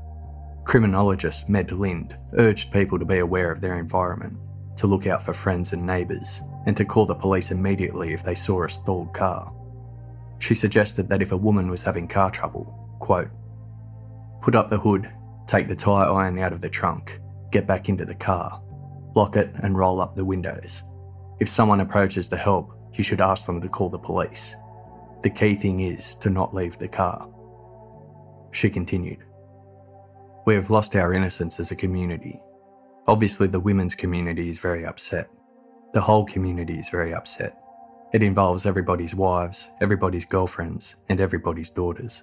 Criminologist 0.66 1.48
Med 1.48 1.70
Lind 1.70 2.16
urged 2.38 2.72
people 2.72 2.98
to 2.98 3.05
be 3.05 3.18
aware 3.18 3.52
of 3.52 3.61
their 3.61 3.79
environment, 3.79 4.37
to 4.76 4.88
look 4.88 5.07
out 5.07 5.22
for 5.22 5.33
friends 5.33 5.72
and 5.72 5.87
neighbours, 5.87 6.42
and 6.66 6.76
to 6.76 6.85
call 6.85 7.07
the 7.07 7.14
police 7.14 7.52
immediately 7.52 8.12
if 8.12 8.24
they 8.24 8.35
saw 8.35 8.64
a 8.64 8.68
stalled 8.68 9.14
car. 9.14 9.55
She 10.40 10.57
suggested 10.57 11.09
that 11.09 11.22
if 11.22 11.31
a 11.31 11.37
woman 11.37 11.70
was 11.70 11.85
having 11.85 12.09
car 12.09 12.33
trouble, 12.33 12.96
quote, 12.98 13.31
put 14.42 14.57
up 14.57 14.68
the 14.68 14.79
hood, 14.79 15.09
take 15.46 15.68
the 15.68 15.76
tyre 15.76 16.11
iron 16.11 16.37
out 16.40 16.52
of 16.52 16.61
the 16.61 16.68
trunk, 16.68 17.20
get 17.52 17.68
back 17.68 17.88
into 17.88 18.05
the 18.05 18.16
car, 18.16 18.61
lock 19.14 19.37
it 19.37 19.52
and 19.62 19.79
roll 19.79 20.00
up 20.00 20.16
the 20.16 20.24
windows. 20.24 20.83
If 21.38 21.48
someone 21.48 21.81
approaches 21.81 22.26
to 22.29 22.37
help, 22.37 22.76
you 22.94 23.05
should 23.05 23.20
ask 23.20 23.46
them 23.46 23.61
to 23.61 23.68
call 23.68 23.88
the 23.88 24.00
police. 24.00 24.57
The 25.22 25.31
key 25.31 25.55
thing 25.55 25.79
is 25.79 26.16
to 26.16 26.29
not 26.29 26.52
leave 26.52 26.76
the 26.76 26.88
car. 26.88 27.29
She 28.50 28.68
continued. 28.68 29.25
We 30.46 30.54
have 30.54 30.70
lost 30.70 30.94
our 30.94 31.12
innocence 31.12 31.59
as 31.59 31.72
a 31.72 31.76
community. 31.76 32.40
Obviously, 33.09 33.48
the 33.48 33.59
women's 33.59 33.96
community 33.96 34.48
is 34.48 34.61
very 34.61 34.87
upset. 34.87 35.28
The 35.92 36.00
whole 36.00 36.24
community 36.24 36.78
is 36.78 36.88
very 36.88 37.12
upset. 37.12 37.59
It 38.12 38.22
involves 38.22 38.64
everybody's 38.64 39.12
wives, 39.12 39.72
everybody's 39.80 40.24
girlfriends, 40.24 40.94
and 41.09 41.20
everybody's 41.20 41.70
daughters. 41.70 42.22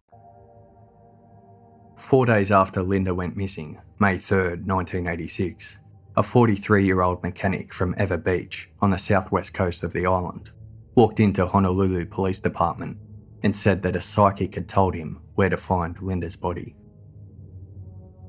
Four 2.01 2.25
days 2.25 2.51
after 2.51 2.81
Linda 2.81 3.13
went 3.13 3.37
missing, 3.37 3.79
May 3.99 4.17
3, 4.17 4.37
1986, 4.65 5.79
a 6.17 6.23
43 6.23 6.83
year 6.83 7.01
old 7.01 7.21
mechanic 7.23 7.73
from 7.73 7.95
Ewa 7.97 8.17
Beach 8.17 8.69
on 8.81 8.89
the 8.89 8.97
southwest 8.97 9.53
coast 9.53 9.83
of 9.83 9.93
the 9.93 10.07
island 10.07 10.51
walked 10.95 11.19
into 11.19 11.45
Honolulu 11.45 12.07
Police 12.07 12.39
Department 12.39 12.97
and 13.43 13.55
said 13.55 13.83
that 13.83 13.95
a 13.95 14.01
psychic 14.01 14.55
had 14.55 14.67
told 14.67 14.95
him 14.95 15.21
where 15.35 15.47
to 15.47 15.55
find 15.55 16.01
Linda's 16.01 16.35
body. 16.35 16.75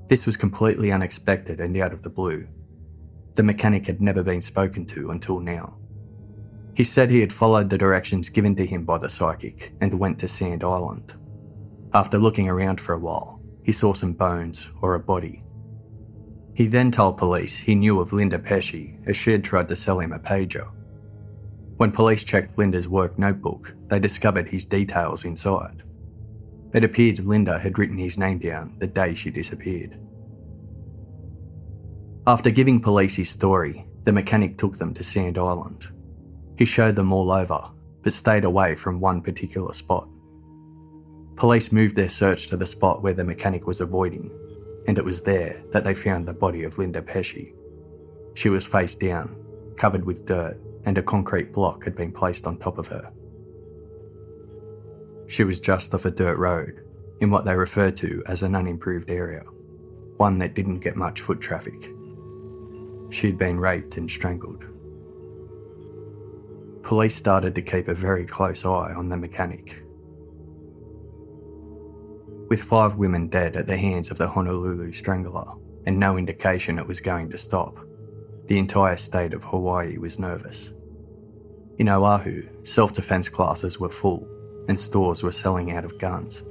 This 0.07 0.27
was 0.27 0.37
completely 0.37 0.93
unexpected 0.93 1.59
and 1.59 1.77
out 1.79 1.95
of 1.95 2.03
the 2.03 2.11
blue. 2.11 2.47
the 3.35 3.43
mechanic 3.43 3.87
had 3.87 4.03
never 4.03 4.23
been 4.23 4.43
spoken 4.43 4.85
to 4.85 5.11
until 5.11 5.41
now. 5.41 5.79
He 6.75 6.85
said 6.85 7.11
he 7.11 7.21
had 7.21 7.33
followed 7.33 7.71
the 7.71 7.79
directions 7.79 8.29
given 8.29 8.55
to 8.57 8.67
him 8.67 8.85
by 8.85 8.99
the 8.99 9.09
psychic 9.09 9.73
and 9.81 9.99
went 9.99 10.19
to 10.19 10.29
Sand 10.29 10.63
Island. 10.63 11.15
After 11.95 12.19
looking 12.19 12.49
around 12.49 12.79
for 12.79 12.93
a 12.93 12.99
while, 12.99 13.42
he 13.63 13.73
saw 13.73 13.93
some 13.93 14.13
bones 14.13 14.71
or 14.81 14.95
a 14.95 15.01
body. 15.01 15.43
He 16.55 16.67
then 16.67 16.91
told 16.91 17.17
police 17.17 17.59
he 17.59 17.75
knew 17.75 18.01
of 18.01 18.13
Linda 18.13 18.39
Pesce 18.39 18.99
as 19.07 19.17
she 19.17 19.33
had 19.33 19.45
tried 19.45 19.69
to 19.69 19.77
sell 19.77 20.01
him 20.01 20.13
a 20.13 20.19
pager. 20.19 20.69
When 21.77 21.93
police 21.93 22.25
checked 22.25 22.59
Linda's 22.59 22.89
work 22.89 23.19
notebook, 23.19 23.75
they 23.89 23.99
discovered 23.99 24.49
his 24.49 24.65
details 24.65 25.25
inside. 25.25 25.83
It 26.73 26.85
appeared 26.85 27.21
Linda 27.21 27.59
had 27.59 27.79
written 27.79 27.99
his 27.99 28.19
name 28.19 28.39
down 28.39 28.77
the 28.79 28.87
day 28.87 29.15
she 29.15 29.31
disappeared. 29.31 29.99
After 32.27 32.51
giving 32.51 32.81
police 32.81 33.17
his 33.17 33.31
story, 33.31 33.87
the 34.05 34.13
mechanic 34.13 34.59
took 34.59 34.77
them 34.79 34.95
to 34.95 35.03
Sand 35.03 35.39
Island. 35.39 35.89
He 36.57 36.65
showed 36.65 36.97
them 36.97 37.13
all 37.13 37.33
over, 37.33 37.61
but 38.03 38.13
stayed 38.13 38.45
away 38.45 38.75
from 38.75 39.01
one 39.01 39.23
particular 39.23 39.73
spot. 39.73 40.09
Police 41.37 41.73
moved 41.73 41.97
their 41.97 42.09
search 42.09 42.47
to 42.49 42.57
the 42.57 42.67
spot 42.67 43.03
where 43.03 43.15
the 43.15 43.25
mechanic 43.25 43.67
was 43.67 43.81
avoiding, 43.81 44.31
and 44.87 44.99
it 44.99 45.05
was 45.05 45.23
there 45.23 45.63
that 45.73 45.85
they 45.85 45.95
found 45.95 46.27
the 46.27 46.33
body 46.33 46.65
of 46.65 46.79
Linda 46.79 47.03
Pesce. 47.03 47.53
She 48.35 48.49
was 48.49 48.67
face 48.67 48.95
down, 48.95 49.37
covered 49.77 50.05
with 50.05 50.27
dirt, 50.27 50.59
and 50.85 50.99
a 50.99 51.03
concrete 51.03 51.53
block 51.53 51.85
had 51.85 51.95
been 51.95 52.13
placed 52.13 52.47
on 52.47 52.59
top 52.59 52.79
of 52.79 52.89
her. 52.89 53.13
She 55.27 55.45
was 55.45 55.61
just 55.61 55.95
off 55.95 56.05
a 56.05 56.11
dirt 56.11 56.39
road, 56.39 56.85
in 57.21 57.31
what 57.31 57.45
they 57.45 57.55
referred 57.55 57.97
to 57.99 58.23
as 58.27 58.43
an 58.43 58.55
unimproved 58.55 59.11
area, 59.11 59.43
one 60.17 60.39
that 60.39 60.55
didn't 60.55 60.81
get 60.81 60.97
much 60.97 61.21
foot 61.21 61.41
traffic. 61.41 61.91
She'd 63.11 63.39
been 63.39 63.59
raped 63.59 63.97
and 63.97 64.11
strangled. 64.11 64.65
Police 66.83 67.15
started 67.15 67.55
to 67.55 67.63
keep 67.63 67.89
a 67.89 67.95
very 67.95 68.27
close 68.27 68.65
eye 68.65 68.93
on 68.93 69.09
the 69.09 69.17
mechanic. 69.17 69.83
With 72.53 72.65
five 72.65 72.97
women 72.97 73.29
dead 73.29 73.57
at 73.57 73.67
the 73.67 73.79
hands 73.79 74.11
of 74.11 74.19
the 74.19 74.29
Honolulu 74.29 74.93
Strangler 74.93 75.55
and 75.87 75.99
no 75.99 76.19
indication 76.19 76.79
it 76.79 76.87
was 76.87 77.01
going 77.01 77.31
to 77.31 77.39
stop, 77.39 77.79
the 78.47 78.59
entire 78.59 78.99
state 78.99 79.33
of 79.33 79.43
Hawaii 79.43 79.97
was 79.97 80.19
nervous. 80.19 80.71
In 81.79 81.89
Oahu, 81.89 82.47
self 82.63 82.93
defence 82.93 83.31
classes 83.31 83.81
were 83.81 83.89
full 83.89 84.29
and 84.69 84.79
stores 84.79 85.23
were 85.23 85.33
selling 85.33 85.73
out 85.73 85.87
of 85.87 85.99
guns. 85.99 86.43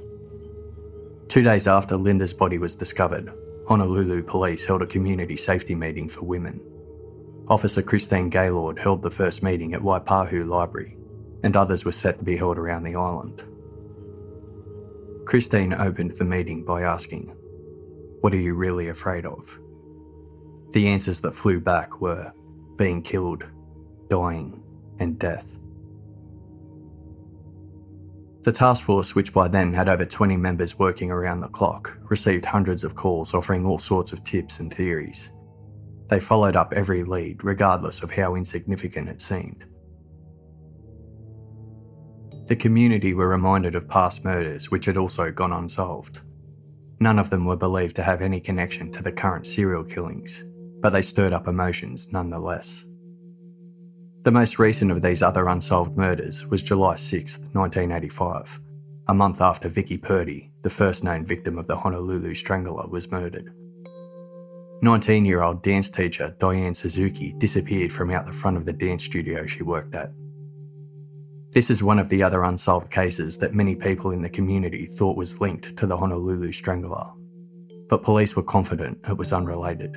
Two 1.28 1.42
days 1.42 1.68
after 1.68 1.96
Linda's 1.96 2.34
body 2.34 2.58
was 2.58 2.74
discovered, 2.74 3.32
Honolulu 3.68 4.24
police 4.24 4.66
held 4.66 4.82
a 4.82 4.86
community 4.86 5.36
safety 5.36 5.76
meeting 5.76 6.08
for 6.08 6.22
women. 6.22 6.60
Officer 7.46 7.80
Christine 7.80 8.28
Gaylord 8.28 8.76
held 8.76 9.02
the 9.02 9.10
first 9.12 9.44
meeting 9.44 9.72
at 9.72 9.82
Waipahu 9.82 10.48
Library, 10.48 10.96
and 11.44 11.56
others 11.56 11.84
were 11.84 11.92
set 11.92 12.18
to 12.18 12.24
be 12.24 12.36
held 12.36 12.58
around 12.58 12.82
the 12.82 12.96
island. 12.96 13.44
Christine 15.24 15.72
opened 15.72 16.12
the 16.12 16.24
meeting 16.24 16.64
by 16.64 16.82
asking, 16.82 17.34
What 18.20 18.32
are 18.34 18.40
you 18.40 18.54
really 18.54 18.88
afraid 18.88 19.24
of? 19.24 19.58
The 20.72 20.88
answers 20.88 21.20
that 21.20 21.34
flew 21.34 21.60
back 21.60 22.00
were 22.00 22.32
being 22.76 23.02
killed, 23.02 23.46
dying, 24.08 24.62
and 24.98 25.18
death. 25.18 25.58
The 28.42 28.52
task 28.52 28.84
force, 28.84 29.14
which 29.14 29.32
by 29.32 29.46
then 29.46 29.72
had 29.72 29.88
over 29.88 30.04
20 30.04 30.36
members 30.36 30.78
working 30.78 31.12
around 31.12 31.40
the 31.40 31.48
clock, 31.48 31.96
received 32.10 32.44
hundreds 32.44 32.82
of 32.82 32.96
calls 32.96 33.34
offering 33.34 33.64
all 33.64 33.78
sorts 33.78 34.12
of 34.12 34.24
tips 34.24 34.58
and 34.58 34.72
theories. 34.72 35.30
They 36.08 36.18
followed 36.18 36.56
up 36.56 36.72
every 36.74 37.04
lead, 37.04 37.44
regardless 37.44 38.02
of 38.02 38.10
how 38.10 38.34
insignificant 38.34 39.08
it 39.08 39.20
seemed. 39.20 39.64
The 42.52 42.56
community 42.56 43.14
were 43.14 43.30
reminded 43.30 43.74
of 43.74 43.88
past 43.88 44.26
murders 44.26 44.70
which 44.70 44.84
had 44.84 44.98
also 44.98 45.30
gone 45.30 45.54
unsolved. 45.54 46.20
None 47.00 47.18
of 47.18 47.30
them 47.30 47.46
were 47.46 47.56
believed 47.56 47.96
to 47.96 48.02
have 48.02 48.20
any 48.20 48.40
connection 48.40 48.92
to 48.92 49.02
the 49.02 49.10
current 49.10 49.46
serial 49.46 49.82
killings, 49.82 50.44
but 50.82 50.90
they 50.90 51.00
stirred 51.00 51.32
up 51.32 51.48
emotions 51.48 52.12
nonetheless. 52.12 52.84
The 54.24 54.32
most 54.32 54.58
recent 54.58 54.90
of 54.90 55.00
these 55.00 55.22
other 55.22 55.48
unsolved 55.48 55.96
murders 55.96 56.46
was 56.46 56.62
July 56.62 56.96
6, 56.96 57.38
1985, 57.54 58.60
a 59.08 59.14
month 59.14 59.40
after 59.40 59.70
Vicky 59.70 59.96
Purdy, 59.96 60.52
the 60.60 60.68
first 60.68 61.04
known 61.04 61.24
victim 61.24 61.56
of 61.56 61.66
the 61.66 61.78
Honolulu 61.78 62.34
Strangler, 62.34 62.86
was 62.86 63.10
murdered. 63.10 63.50
19 64.82 65.24
year 65.24 65.42
old 65.42 65.62
dance 65.62 65.88
teacher 65.88 66.36
Diane 66.38 66.74
Suzuki 66.74 67.34
disappeared 67.38 67.90
from 67.90 68.10
out 68.10 68.26
the 68.26 68.32
front 68.32 68.58
of 68.58 68.66
the 68.66 68.74
dance 68.74 69.04
studio 69.04 69.46
she 69.46 69.62
worked 69.62 69.94
at. 69.94 70.12
This 71.52 71.68
is 71.68 71.82
one 71.82 71.98
of 71.98 72.08
the 72.08 72.22
other 72.22 72.44
unsolved 72.44 72.90
cases 72.90 73.36
that 73.36 73.52
many 73.52 73.74
people 73.74 74.12
in 74.12 74.22
the 74.22 74.30
community 74.30 74.86
thought 74.86 75.18
was 75.18 75.38
linked 75.38 75.76
to 75.76 75.86
the 75.86 75.96
Honolulu 75.96 76.50
Strangler, 76.50 77.12
but 77.90 78.02
police 78.02 78.34
were 78.34 78.42
confident 78.42 78.98
it 79.06 79.18
was 79.18 79.34
unrelated. 79.34 79.92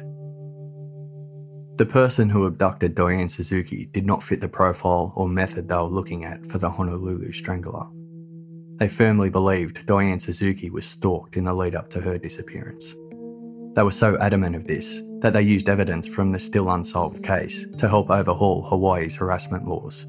The 1.77 1.85
person 1.85 2.29
who 2.29 2.45
abducted 2.45 2.93
Diane 2.93 3.29
Suzuki 3.29 3.85
did 3.93 4.05
not 4.05 4.21
fit 4.21 4.41
the 4.41 4.49
profile 4.49 5.13
or 5.15 5.29
method 5.29 5.69
they 5.69 5.75
were 5.75 5.83
looking 5.83 6.25
at 6.25 6.45
for 6.45 6.57
the 6.57 6.69
Honolulu 6.69 7.31
Strangler. 7.31 7.85
They 8.75 8.89
firmly 8.89 9.29
believed 9.29 9.85
Diane 9.85 10.19
Suzuki 10.19 10.69
was 10.69 10.85
stalked 10.85 11.37
in 11.37 11.45
the 11.45 11.53
lead 11.53 11.73
up 11.73 11.89
to 11.91 12.01
her 12.01 12.17
disappearance. 12.17 12.93
They 13.75 13.83
were 13.83 13.91
so 13.91 14.17
adamant 14.19 14.57
of 14.57 14.67
this 14.67 15.01
that 15.19 15.31
they 15.31 15.41
used 15.41 15.69
evidence 15.69 16.05
from 16.05 16.33
the 16.33 16.39
still 16.39 16.69
unsolved 16.69 17.23
case 17.23 17.65
to 17.77 17.87
help 17.87 18.09
overhaul 18.09 18.63
Hawaii's 18.63 19.15
harassment 19.15 19.65
laws, 19.65 20.05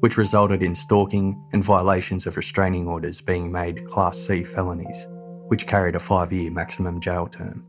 which 0.00 0.16
resulted 0.16 0.62
in 0.62 0.74
stalking 0.74 1.42
and 1.52 1.64
violations 1.64 2.26
of 2.26 2.36
restraining 2.36 2.86
orders 2.86 3.20
being 3.20 3.50
made 3.50 3.84
Class 3.86 4.16
C 4.18 4.44
felonies, 4.44 5.06
which 5.48 5.66
carried 5.66 5.96
a 5.96 6.00
five 6.00 6.32
year 6.32 6.50
maximum 6.50 7.00
jail 7.00 7.26
term. 7.26 7.64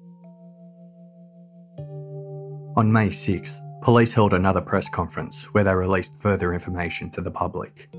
On 2.75 2.91
May 2.91 3.09
6th, 3.09 3.59
police 3.81 4.13
held 4.13 4.33
another 4.33 4.61
press 4.61 4.87
conference 4.87 5.45
where 5.53 5.63
they 5.63 5.73
released 5.73 6.21
further 6.21 6.53
information 6.53 7.09
to 7.11 7.21
the 7.21 7.31
public. 7.31 7.89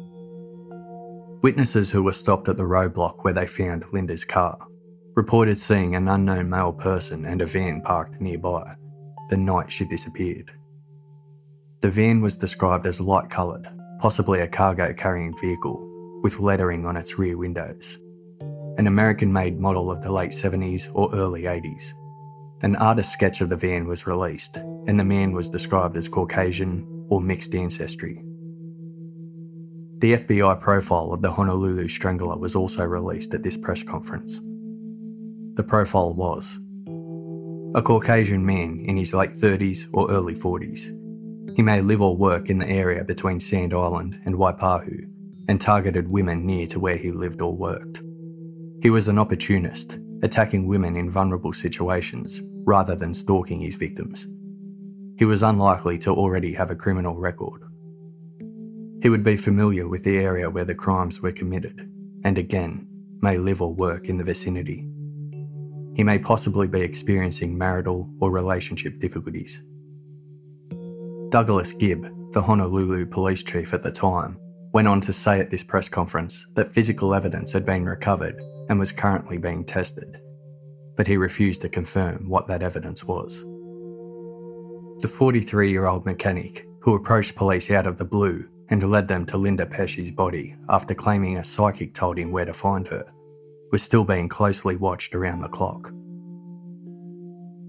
Witnesses 1.43 1.91
who 1.91 2.03
were 2.03 2.13
stopped 2.13 2.49
at 2.49 2.57
the 2.57 2.63
roadblock 2.63 3.25
where 3.25 3.35
they 3.35 3.47
found 3.47 3.85
Linda's 3.93 4.25
car 4.25 4.59
reported 5.17 5.59
seeing 5.59 5.97
an 5.97 6.09
unknown 6.09 6.49
male 6.49 6.73
person 6.73 7.25
and 7.25 7.41
a 7.41 7.47
van 7.47 7.81
parked 7.81 8.21
nearby 8.21 8.77
the 9.29 9.37
night 9.37 9.71
she 9.71 9.85
disappeared. 9.85 10.51
The 11.81 11.91
van 11.91 12.21
was 12.21 12.37
described 12.37 12.87
as 12.87 13.01
light 13.01 13.31
coloured, 13.31 13.69
possibly 14.01 14.41
a 14.41 14.49
cargo 14.49 14.93
carrying 14.93 15.37
vehicle, 15.39 15.87
with 16.23 16.41
lettering 16.41 16.87
on 16.87 16.97
its 16.97 17.19
rear 17.19 17.37
windows. 17.37 17.99
An 18.79 18.87
American 18.87 19.33
made 19.33 19.61
model 19.61 19.91
of 19.91 20.03
the 20.03 20.13
late 20.13 20.31
70s 20.31 20.91
or 20.95 21.15
early 21.15 21.43
80s, 21.43 21.93
an 22.63 22.77
artist's 22.77 23.15
sketch 23.15 23.41
of 23.41 23.49
the 23.49 23.57
van 23.57 23.87
was 23.87 24.07
released, 24.07 24.59
and 24.87 25.01
the 25.01 25.05
man 25.05 25.33
was 25.33 25.49
described 25.49 25.97
as 25.97 26.09
Caucasian 26.09 27.07
or 27.09 27.19
mixed 27.19 27.55
ancestry. 27.55 28.23
The 29.99 30.17
FBI 30.17 30.61
profile 30.61 31.13
of 31.13 31.23
the 31.23 31.33
Honolulu 31.33 31.89
Strangler 31.89 32.37
was 32.37 32.55
also 32.55 32.85
released 32.85 33.33
at 33.33 33.43
this 33.43 33.57
press 33.57 33.83
conference. 33.83 34.43
The 35.55 35.63
profile 35.63 36.13
was 36.13 36.61
a 37.75 37.81
Caucasian 37.81 38.45
man 38.45 38.81
in 38.85 38.99
his 38.99 39.15
late 39.15 39.33
30s 39.33 39.89
or 39.95 40.11
early 40.11 40.35
40s. 40.35 40.95
He 41.61 41.65
may 41.65 41.83
live 41.83 42.01
or 42.01 42.17
work 42.17 42.49
in 42.49 42.59
the 42.59 42.71
area 42.71 43.05
between 43.05 43.39
Sand 43.39 43.75
Island 43.75 44.19
and 44.25 44.37
Waipahu 44.37 45.05
and 45.47 45.61
targeted 45.61 46.09
women 46.09 46.47
near 46.47 46.67
to 46.69 46.81
where 46.81 46.97
he 46.97 47.13
lived 47.13 47.43
or 47.43 47.55
worked. 47.55 48.01
He 48.83 48.89
was 48.89 49.09
an 49.09 49.19
opportunist, 49.19 49.99
attacking 50.23 50.69
women 50.69 50.97
in 50.97 51.11
vulnerable 51.11 51.53
situations 51.53 52.41
rather 52.65 52.97
than 52.97 53.13
stalking 53.13 53.61
his 53.61 53.77
victims. 53.77 54.27
He 55.19 55.27
was 55.27 55.43
unlikely 55.43 55.99
to 55.99 56.15
already 56.15 56.55
have 56.55 56.71
a 56.71 56.75
criminal 56.75 57.17
record. 57.17 57.61
He 59.03 59.11
would 59.11 59.23
be 59.23 59.37
familiar 59.37 59.87
with 59.87 60.03
the 60.03 60.17
area 60.17 60.49
where 60.49 60.65
the 60.65 60.75
crimes 60.75 61.21
were 61.21 61.31
committed, 61.31 61.79
and 62.25 62.39
again, 62.39 62.89
may 63.21 63.37
live 63.37 63.61
or 63.61 63.75
work 63.75 64.09
in 64.09 64.17
the 64.17 64.25
vicinity. 64.25 64.89
He 65.95 66.05
may 66.05 66.19
possibly 66.21 66.69
be 66.69 66.81
experiencing 66.81 67.59
marital 67.59 68.09
or 68.19 68.31
relationship 68.31 68.99
difficulties. 68.99 69.61
Douglas 71.31 71.73
Gibb, 71.73 72.33
the 72.33 72.43
Honolulu 72.43 73.07
police 73.07 73.43
chief 73.43 73.73
at 73.73 73.83
the 73.83 73.91
time, 73.91 74.39
went 74.73 74.89
on 74.89 75.01
to 75.01 75.13
say 75.13 75.41
at 75.41 75.51
this 75.51 75.65
press 75.65 75.89
conference 75.89 76.47
that 76.55 76.73
physical 76.73 77.15
evidence 77.15 77.53
had 77.53 77.65
been 77.65 77.85
recovered 77.85 78.41
and 78.69 78.79
was 78.79 78.93
currently 78.93 79.39
being 79.39 79.65
tested 79.65 80.21
but 81.01 81.07
he 81.07 81.17
refused 81.17 81.63
to 81.63 81.69
confirm 81.71 82.29
what 82.29 82.47
that 82.47 82.63
evidence 82.63 83.05
was. 83.05 83.43
The 85.01 85.09
43 85.09 85.71
year 85.71 85.87
old 85.87 86.05
mechanic, 86.05 86.67
who 86.83 86.95
approached 86.95 87.37
police 87.37 87.71
out 87.71 87.87
of 87.87 87.97
the 87.97 88.05
blue 88.05 88.47
and 88.69 88.91
led 88.91 89.09
them 89.09 89.25
to 89.25 89.39
Linda 89.39 89.65
Pesce's 89.65 90.11
body 90.11 90.57
after 90.69 90.95
claiming 90.95 91.39
a 91.39 91.45
psychic 91.45 91.95
told 91.95 92.19
him 92.19 92.31
where 92.31 92.45
to 92.45 92.53
find 92.53 92.87
her, 92.89 93.07
was 93.73 93.83
still 93.83 94.05
being 94.05 94.29
closely 94.29 94.77
watched 94.77 95.15
around 95.15 95.41
the 95.41 95.49
clock. 95.49 95.91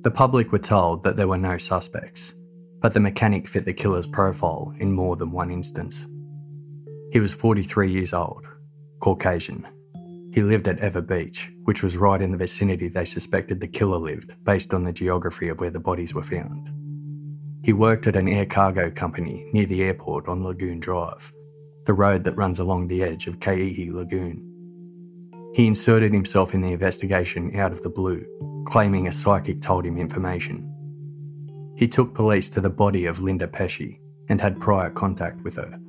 The 0.01 0.11
public 0.11 0.51
were 0.51 0.59
told 0.59 1.01
that 1.03 1.15
there 1.15 1.29
were 1.29 1.37
no 1.37 1.57
suspects. 1.57 2.35
But 2.81 2.93
the 2.93 2.99
mechanic 2.99 3.47
fit 3.47 3.65
the 3.65 3.73
killer's 3.73 4.07
profile 4.07 4.73
in 4.79 4.91
more 4.91 5.15
than 5.15 5.31
one 5.31 5.51
instance. 5.51 6.07
He 7.11 7.19
was 7.19 7.33
43 7.33 7.91
years 7.91 8.13
old, 8.13 8.45
Caucasian. 8.99 9.67
He 10.33 10.41
lived 10.41 10.67
at 10.67 10.81
Ewa 10.81 11.01
Beach, 11.01 11.51
which 11.65 11.83
was 11.83 11.97
right 11.97 12.21
in 12.21 12.31
the 12.31 12.37
vicinity 12.37 12.87
they 12.87 13.05
suspected 13.05 13.59
the 13.59 13.67
killer 13.67 13.97
lived 13.97 14.33
based 14.43 14.73
on 14.73 14.83
the 14.83 14.93
geography 14.93 15.49
of 15.49 15.59
where 15.59 15.69
the 15.69 15.79
bodies 15.79 16.13
were 16.13 16.23
found. 16.23 16.69
He 17.63 17.73
worked 17.73 18.07
at 18.07 18.15
an 18.15 18.27
air 18.27 18.45
cargo 18.45 18.89
company 18.89 19.47
near 19.53 19.65
the 19.65 19.83
airport 19.83 20.27
on 20.27 20.43
Lagoon 20.43 20.79
Drive, 20.79 21.31
the 21.85 21.93
road 21.93 22.23
that 22.23 22.37
runs 22.37 22.59
along 22.59 22.87
the 22.87 23.03
edge 23.03 23.27
of 23.27 23.39
Keehi 23.39 23.93
Lagoon. 23.93 24.47
He 25.53 25.67
inserted 25.67 26.13
himself 26.13 26.53
in 26.53 26.61
the 26.61 26.71
investigation 26.71 27.59
out 27.59 27.73
of 27.73 27.81
the 27.81 27.89
blue, 27.89 28.25
claiming 28.65 29.07
a 29.07 29.11
psychic 29.11 29.61
told 29.61 29.85
him 29.85 29.97
information. 29.97 30.67
He 31.81 31.87
took 31.87 32.13
police 32.13 32.47
to 32.51 32.61
the 32.61 32.69
body 32.69 33.07
of 33.07 33.23
Linda 33.23 33.47
Pesce 33.47 33.97
and 34.29 34.39
had 34.39 34.61
prior 34.61 34.91
contact 34.91 35.43
with 35.43 35.55
her. 35.55 35.79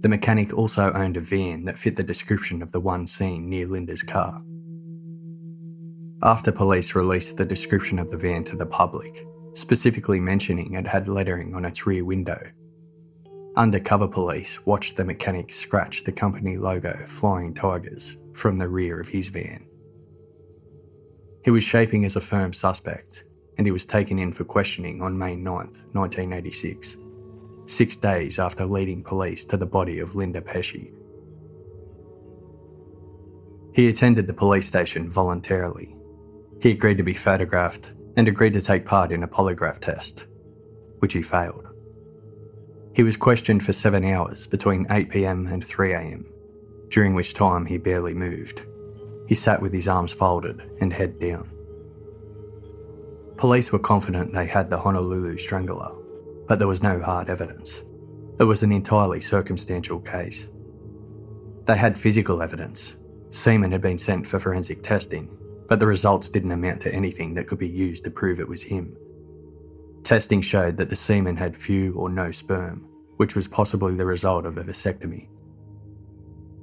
The 0.00 0.08
mechanic 0.08 0.54
also 0.54 0.90
owned 0.90 1.18
a 1.18 1.20
van 1.20 1.66
that 1.66 1.76
fit 1.76 1.96
the 1.96 2.02
description 2.02 2.62
of 2.62 2.72
the 2.72 2.80
one 2.80 3.06
seen 3.06 3.50
near 3.50 3.66
Linda's 3.66 4.02
car. 4.02 4.40
After 6.22 6.50
police 6.50 6.94
released 6.94 7.36
the 7.36 7.44
description 7.44 7.98
of 7.98 8.10
the 8.10 8.16
van 8.16 8.42
to 8.44 8.56
the 8.56 8.64
public, 8.64 9.26
specifically 9.52 10.18
mentioning 10.18 10.72
it 10.72 10.86
had 10.86 11.08
lettering 11.08 11.54
on 11.54 11.66
its 11.66 11.86
rear 11.86 12.06
window, 12.06 12.40
undercover 13.54 14.08
police 14.08 14.64
watched 14.64 14.96
the 14.96 15.04
mechanic 15.04 15.52
scratch 15.52 16.04
the 16.04 16.12
company 16.12 16.56
logo 16.56 17.04
Flying 17.06 17.52
Tigers 17.52 18.16
from 18.32 18.56
the 18.56 18.66
rear 18.66 18.98
of 18.98 19.08
his 19.08 19.28
van. 19.28 19.66
He 21.44 21.50
was 21.50 21.64
shaping 21.64 22.06
as 22.06 22.16
a 22.16 22.20
firm 22.22 22.54
suspect, 22.54 23.24
and 23.58 23.66
he 23.66 23.70
was 23.70 23.86
taken 23.86 24.18
in 24.18 24.32
for 24.32 24.44
questioning 24.44 25.02
on 25.02 25.18
May 25.18 25.36
9th, 25.36 25.82
1986 25.92 26.96
six 27.66 27.96
days 27.96 28.38
after 28.38 28.66
leading 28.66 29.02
police 29.02 29.44
to 29.46 29.56
the 29.56 29.66
body 29.66 29.98
of 29.98 30.14
Linda 30.14 30.40
Pesce. 30.40 30.90
He 33.74 33.88
attended 33.88 34.26
the 34.26 34.34
police 34.34 34.66
station 34.66 35.08
voluntarily. 35.08 35.96
He 36.60 36.70
agreed 36.70 36.98
to 36.98 37.02
be 37.02 37.14
photographed 37.14 37.92
and 38.16 38.28
agreed 38.28 38.52
to 38.52 38.60
take 38.60 38.84
part 38.84 39.10
in 39.10 39.22
a 39.22 39.28
polygraph 39.28 39.80
test, 39.80 40.26
which 40.98 41.14
he 41.14 41.22
failed. 41.22 41.68
He 42.94 43.02
was 43.02 43.16
questioned 43.16 43.64
for 43.64 43.72
seven 43.72 44.04
hours 44.04 44.46
between 44.46 44.86
8pm 44.86 45.50
and 45.50 45.64
3am, 45.64 46.26
during 46.90 47.14
which 47.14 47.32
time 47.32 47.64
he 47.64 47.78
barely 47.78 48.12
moved. 48.12 48.66
He 49.28 49.34
sat 49.34 49.62
with 49.62 49.72
his 49.72 49.88
arms 49.88 50.12
folded 50.12 50.60
and 50.80 50.92
head 50.92 51.18
down. 51.18 51.50
Police 53.42 53.72
were 53.72 53.80
confident 53.80 54.32
they 54.32 54.46
had 54.46 54.70
the 54.70 54.78
Honolulu 54.78 55.36
Strangler 55.36 55.90
but 56.46 56.60
there 56.60 56.68
was 56.68 56.80
no 56.80 57.00
hard 57.00 57.28
evidence. 57.28 57.82
It 58.38 58.44
was 58.44 58.62
an 58.62 58.70
entirely 58.70 59.20
circumstantial 59.20 59.98
case. 59.98 60.48
They 61.64 61.76
had 61.76 61.98
physical 61.98 62.40
evidence. 62.40 62.98
Semen 63.30 63.72
had 63.72 63.82
been 63.82 63.98
sent 63.98 64.28
for 64.28 64.38
forensic 64.38 64.84
testing, 64.84 65.36
but 65.68 65.80
the 65.80 65.88
results 65.88 66.28
didn't 66.28 66.52
amount 66.52 66.82
to 66.82 66.94
anything 66.94 67.34
that 67.34 67.48
could 67.48 67.58
be 67.58 67.68
used 67.68 68.04
to 68.04 68.12
prove 68.12 68.38
it 68.38 68.46
was 68.46 68.62
him. 68.62 68.96
Testing 70.04 70.40
showed 70.40 70.76
that 70.76 70.88
the 70.88 70.94
semen 70.94 71.36
had 71.36 71.56
few 71.56 71.94
or 71.94 72.08
no 72.08 72.30
sperm, 72.30 72.86
which 73.16 73.34
was 73.34 73.48
possibly 73.48 73.96
the 73.96 74.06
result 74.06 74.46
of 74.46 74.56
a 74.56 74.62
vasectomy. 74.62 75.26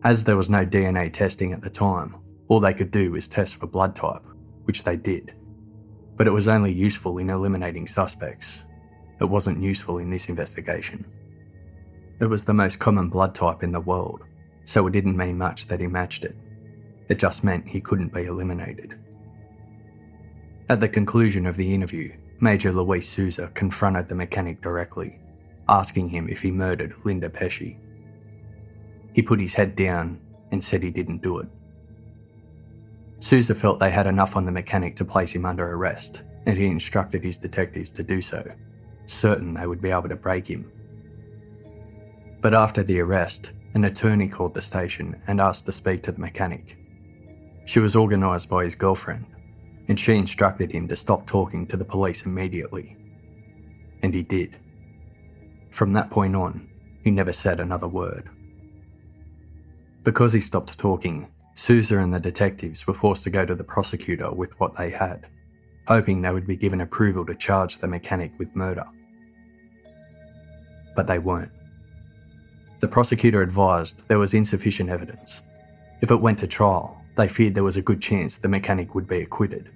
As 0.06 0.24
there 0.24 0.38
was 0.38 0.50
no 0.50 0.66
DNA 0.66 1.12
testing 1.12 1.52
at 1.52 1.62
the 1.62 1.70
time, 1.70 2.16
all 2.48 2.62
they 2.62 2.74
could 2.74 2.92
do 2.92 3.12
was 3.12 3.28
test 3.28 3.58
for 3.58 3.68
blood 3.68 3.98
type, 3.98 4.24
which 4.64 4.86
they 4.86 4.96
did. 4.96 5.34
But 6.20 6.28
it 6.28 6.32
was 6.32 6.50
only 6.50 6.74
useful 6.74 7.18
in 7.20 7.30
eliminating 7.30 7.88
suspects, 7.88 8.66
it 9.22 9.24
wasn't 9.24 9.64
useful 9.64 10.00
in 10.00 10.10
this 10.10 10.28
investigation. 10.28 11.06
It 12.20 12.26
was 12.26 12.44
the 12.44 12.54
most 12.54 12.78
common 12.78 13.08
blood 13.08 13.34
type 13.34 13.64
in 13.64 13.72
the 13.72 13.80
world, 13.80 14.26
so 14.66 14.86
it 14.86 14.92
didn't 14.92 15.16
mean 15.16 15.38
much 15.38 15.68
that 15.68 15.80
he 15.80 15.88
matched 15.88 16.26
it. 16.26 16.36
It 17.08 17.20
just 17.20 17.46
meant 17.46 17.70
he 17.70 17.80
couldn't 17.80 18.14
be 18.14 18.26
eliminated. 18.26 19.00
At 20.68 20.82
the 20.82 20.90
conclusion 20.90 21.46
of 21.46 21.56
the 21.56 21.74
interview, 21.74 22.14
Major 22.42 22.74
Luis 22.74 23.08
Souza 23.08 23.48
confronted 23.54 24.10
the 24.10 24.16
mechanic 24.16 24.62
directly, 24.62 25.22
asking 25.70 26.10
him 26.10 26.28
if 26.28 26.42
he 26.42 26.52
murdered 26.52 26.96
Linda 27.06 27.30
Pesce. 27.30 27.78
He 29.14 29.22
put 29.22 29.40
his 29.40 29.54
head 29.54 29.74
down 29.78 30.20
and 30.52 30.62
said 30.62 30.84
he 30.84 30.92
didn't 30.92 31.22
do 31.22 31.40
it. 31.40 31.48
Souza 33.20 33.54
felt 33.54 33.80
they 33.80 33.92
had 33.92 34.08
enough 34.08 34.36
on 34.36 34.46
the 34.46 34.52
mechanic 34.52 34.96
to 34.96 35.06
place 35.06 35.32
him 35.32 35.46
under 35.46 35.74
arrest, 35.74 36.24
and 36.46 36.58
he 36.58 36.66
instructed 36.66 37.24
his 37.24 37.38
detectives 37.38 37.92
to 37.92 38.04
do 38.04 38.22
so 38.22 38.44
certain 39.10 39.54
they 39.54 39.68
would 39.68 39.82
be 39.82 39.90
able 39.90 40.10
to 40.10 40.16
break 40.16 40.48
him. 40.48 40.72
But 42.42 42.54
after 42.54 42.84
the 42.84 43.00
arrest, 43.00 43.52
an 43.74 43.86
attorney 43.86 44.28
called 44.28 44.54
the 44.54 44.62
station 44.62 45.22
and 45.28 45.42
asked 45.42 45.66
to 45.66 45.72
speak 45.72 46.04
to 46.04 46.12
the 46.12 46.22
mechanic. 46.22 46.78
She 47.66 47.80
was 47.80 47.96
organised 47.96 48.50
by 48.50 48.64
his 48.64 48.76
girlfriend, 48.76 49.26
and 49.88 50.00
she 50.00 50.14
instructed 50.16 50.72
him 50.72 50.88
to 50.88 50.96
stop 50.96 51.28
talking 51.28 51.68
to 51.68 51.78
the 51.78 51.86
police 51.86 52.26
immediately. 52.26 52.98
And 54.02 54.14
he 54.14 54.24
did. 54.24 54.58
From 55.72 55.94
that 55.94 56.10
point 56.10 56.36
on, 56.36 56.70
he 57.04 57.12
never 57.12 57.34
said 57.34 57.60
another 57.60 57.88
word. 57.88 58.30
Because 60.04 60.34
he 60.34 60.40
stopped 60.40 60.80
talking, 60.80 61.28
Souza 61.60 62.00
and 62.00 62.14
the 62.14 62.20
detectives 62.20 62.88
were 62.88 62.94
forced 62.94 63.24
to 63.24 63.30
go 63.30 63.46
to 63.46 63.56
the 63.56 63.64
prosecutor 63.64 64.32
with 64.32 64.60
what 64.60 64.76
they 64.76 64.90
had, 64.90 65.28
hoping 65.88 66.22
they 66.22 66.32
would 66.32 66.48
be 66.48 66.56
given 66.56 66.82
approval 66.82 67.26
to 67.26 67.36
charge 67.36 67.78
the 67.78 67.88
mechanic 67.88 68.32
with 68.40 68.56
murder 68.56 68.86
but 71.00 71.08
they 71.08 71.18
weren't. 71.18 71.52
The 72.82 72.88
prosecutor 72.90 73.42
advised 73.42 74.06
there 74.10 74.20
was 74.20 74.34
insufficient 74.34 74.90
evidence. 74.90 75.42
If 76.02 76.12
it 76.12 76.18
went 76.18 76.40
to 76.40 76.48
trial, 76.48 77.02
they 77.16 77.30
feared 77.30 77.56
there 77.56 77.64
was 77.64 77.78
a 77.78 77.82
good 77.82 78.02
chance 78.02 78.36
the 78.36 78.50
mechanic 78.50 78.96
would 78.96 79.08
be 79.08 79.22
acquitted, 79.22 79.72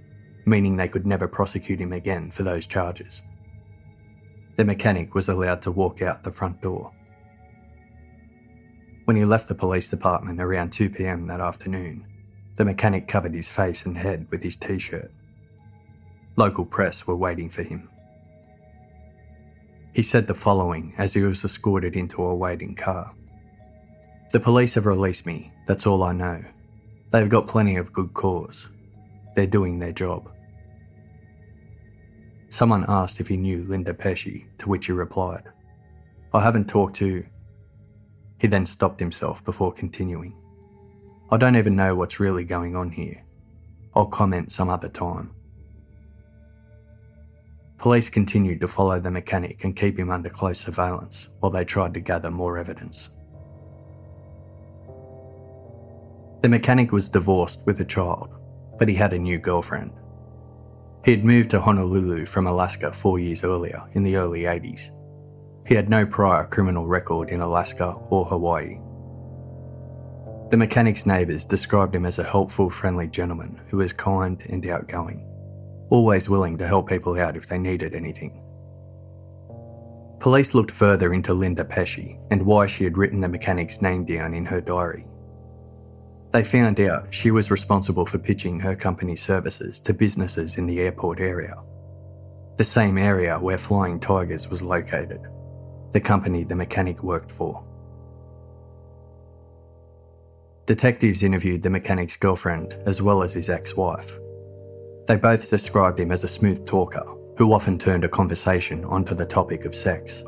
meaning 0.46 0.76
they 0.76 0.90
could 0.90 1.06
never 1.06 1.30
prosecute 1.30 1.80
him 1.80 1.94
again 1.94 2.30
for 2.30 2.44
those 2.44 2.68
charges. 2.68 3.24
The 4.58 4.66
mechanic 4.66 5.16
was 5.16 5.30
allowed 5.30 5.62
to 5.62 5.72
walk 5.72 6.02
out 6.02 6.24
the 6.24 6.32
front 6.32 6.62
door. 6.62 6.92
When 9.06 9.18
he 9.18 9.26
left 9.26 9.50
the 9.50 9.56
police 9.56 9.90
department 9.90 10.40
around 10.40 10.72
2 10.72 10.90
pm 10.90 11.28
that 11.28 11.42
afternoon, 11.42 12.06
the 12.56 12.64
mechanic 12.64 13.08
covered 13.08 13.34
his 13.34 13.50
face 13.50 13.86
and 13.86 13.98
head 13.98 14.28
with 14.30 14.42
his 14.42 14.56
t 14.56 14.80
shirt. 14.80 15.12
Local 16.36 16.66
press 16.66 17.06
were 17.06 17.16
waiting 17.16 17.50
for 17.50 17.64
him. 17.64 17.90
He 19.94 20.02
said 20.02 20.26
the 20.28 20.34
following 20.34 20.94
as 20.98 21.14
he 21.14 21.22
was 21.22 21.44
escorted 21.44 21.96
into 21.96 22.24
a 22.24 22.34
waiting 22.34 22.76
car 22.76 23.14
The 24.32 24.40
police 24.40 24.74
have 24.74 24.86
released 24.88 25.26
me, 25.26 25.52
that's 25.68 25.86
all 25.86 26.02
I 26.04 26.14
know. 26.14 26.44
They've 27.12 27.30
got 27.30 27.48
plenty 27.48 27.76
of 27.76 27.94
good 27.94 28.14
cause. 28.14 28.70
They're 29.36 29.46
doing 29.46 29.80
their 29.80 29.92
job. 29.92 30.32
Someone 32.50 32.86
asked 32.88 33.20
if 33.20 33.28
he 33.28 33.38
knew 33.38 33.66
Linda 33.66 33.94
Pesce, 33.94 34.46
to 34.60 34.70
which 34.70 34.88
he 34.88 34.92
replied, 34.92 35.44
I 36.34 36.42
haven't 36.42 36.70
talked 36.70 36.96
to. 36.98 37.26
He 38.44 38.50
then 38.50 38.66
stopped 38.66 39.00
himself 39.00 39.42
before 39.46 39.72
continuing. 39.72 40.36
I 41.32 41.38
don't 41.38 41.56
even 41.56 41.78
know 41.78 41.96
what's 41.96 42.20
really 42.20 42.44
going 42.44 42.76
on 42.76 42.92
here. 42.92 43.24
I'll 43.96 44.06
comment 44.06 44.52
some 44.52 44.70
other 44.70 44.90
time. 44.90 45.32
Police 47.78 48.10
continued 48.10 48.60
to 48.60 48.68
follow 48.68 49.00
the 49.00 49.10
mechanic 49.10 49.64
and 49.64 49.78
keep 49.78 49.98
him 49.98 50.12
under 50.12 50.28
close 50.28 50.60
surveillance 50.60 51.30
while 51.40 51.54
they 51.54 51.64
tried 51.64 51.94
to 51.94 52.02
gather 52.02 52.30
more 52.30 52.58
evidence. 52.58 53.12
The 56.42 56.50
mechanic 56.50 56.92
was 56.92 57.08
divorced 57.08 57.62
with 57.66 57.80
a 57.80 57.86
child, 57.86 58.36
but 58.78 58.90
he 58.90 58.96
had 58.96 59.14
a 59.14 59.18
new 59.20 59.38
girlfriend. 59.38 59.94
He 61.06 61.12
had 61.12 61.24
moved 61.24 61.50
to 61.52 61.62
Honolulu 61.62 62.26
from 62.26 62.48
Alaska 62.48 62.92
four 62.92 63.20
years 63.20 63.46
earlier, 63.46 63.88
in 63.94 64.04
the 64.04 64.18
early 64.18 64.42
80s. 64.42 64.92
He 65.66 65.76
had 65.76 65.90
no 65.90 66.06
prior 66.06 66.46
criminal 66.46 66.86
record 66.86 67.30
in 67.30 67.42
Alaska 67.42 67.96
or 68.10 68.26
Hawaii. 68.26 68.80
The 70.52 70.58
mechanic's 70.58 71.06
neighbours 71.06 71.46
described 71.46 71.96
him 71.96 72.06
as 72.06 72.20
a 72.20 72.24
helpful, 72.24 72.70
friendly 72.70 73.08
gentleman 73.08 73.60
who 73.68 73.78
was 73.78 73.94
kind 73.94 74.44
and 74.50 74.66
outgoing 74.68 75.26
always 75.94 76.28
willing 76.28 76.58
to 76.58 76.66
help 76.66 76.90
people 76.90 77.20
out 77.20 77.38
if 77.38 77.46
they 77.46 77.60
needed 77.60 77.94
anything. 77.94 78.42
Police 80.20 80.56
looked 80.56 80.72
further 80.72 81.14
into 81.14 81.36
Linda 81.36 81.64
Pesce 81.64 82.18
and 82.32 82.48
why 82.48 82.66
she 82.66 82.84
had 82.84 82.98
written 82.98 83.20
the 83.20 83.28
mechanic's 83.28 83.80
name 83.80 84.04
down 84.04 84.34
in 84.34 84.44
her 84.44 84.60
diary. 84.60 85.06
They 86.32 86.44
found 86.44 86.80
out 86.80 87.14
she 87.14 87.30
was 87.30 87.52
responsible 87.52 88.08
for 88.08 88.18
pitching 88.18 88.60
her 88.60 88.76
company's 88.76 89.22
services 89.22 89.80
to 89.82 89.94
businesses 89.94 90.58
in 90.58 90.66
the 90.66 90.80
airport 90.80 91.20
area, 91.20 91.56
the 92.58 92.64
same 92.64 92.98
area 92.98 93.38
where 93.38 93.60
Flying 93.60 94.00
Tigers 94.00 94.48
was 94.48 94.64
located, 94.64 95.22
the 95.94 96.02
company 96.02 96.44
the 96.44 96.56
mechanic 96.56 97.02
worked 97.02 97.32
for. 97.32 97.64
Detectives 100.66 101.24
interviewed 101.24 101.62
the 101.62 101.70
mechanic's 101.70 102.18
girlfriend 102.18 102.74
as 102.86 103.02
well 103.02 103.24
as 103.24 103.34
his 103.34 103.50
ex 103.50 103.76
wife, 103.76 104.20
they 105.06 105.18
both 105.18 105.50
described 105.50 106.00
him 106.00 106.12
as 106.12 106.24
a 106.24 106.30
smooth 106.30 106.66
talker 106.66 107.04
who 107.38 107.54
often 107.54 107.78
turned 107.78 108.06
a 108.06 108.10
conversation 108.10 108.86
onto 108.86 109.14
the 109.14 109.26
topic 109.26 109.66
of 109.66 109.76
sex. 109.76 110.24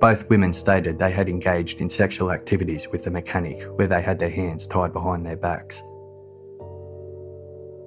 Both 0.00 0.28
women 0.30 0.52
stated 0.52 0.98
they 0.98 1.10
had 1.10 1.28
engaged 1.28 1.80
in 1.80 1.90
sexual 1.90 2.30
activities 2.30 2.88
with 2.88 3.04
the 3.04 3.10
mechanic 3.10 3.64
where 3.76 3.88
they 3.88 4.00
had 4.00 4.18
their 4.18 4.30
hands 4.30 4.66
tied 4.66 4.92
behind 4.92 5.26
their 5.26 5.36
backs. 5.36 5.82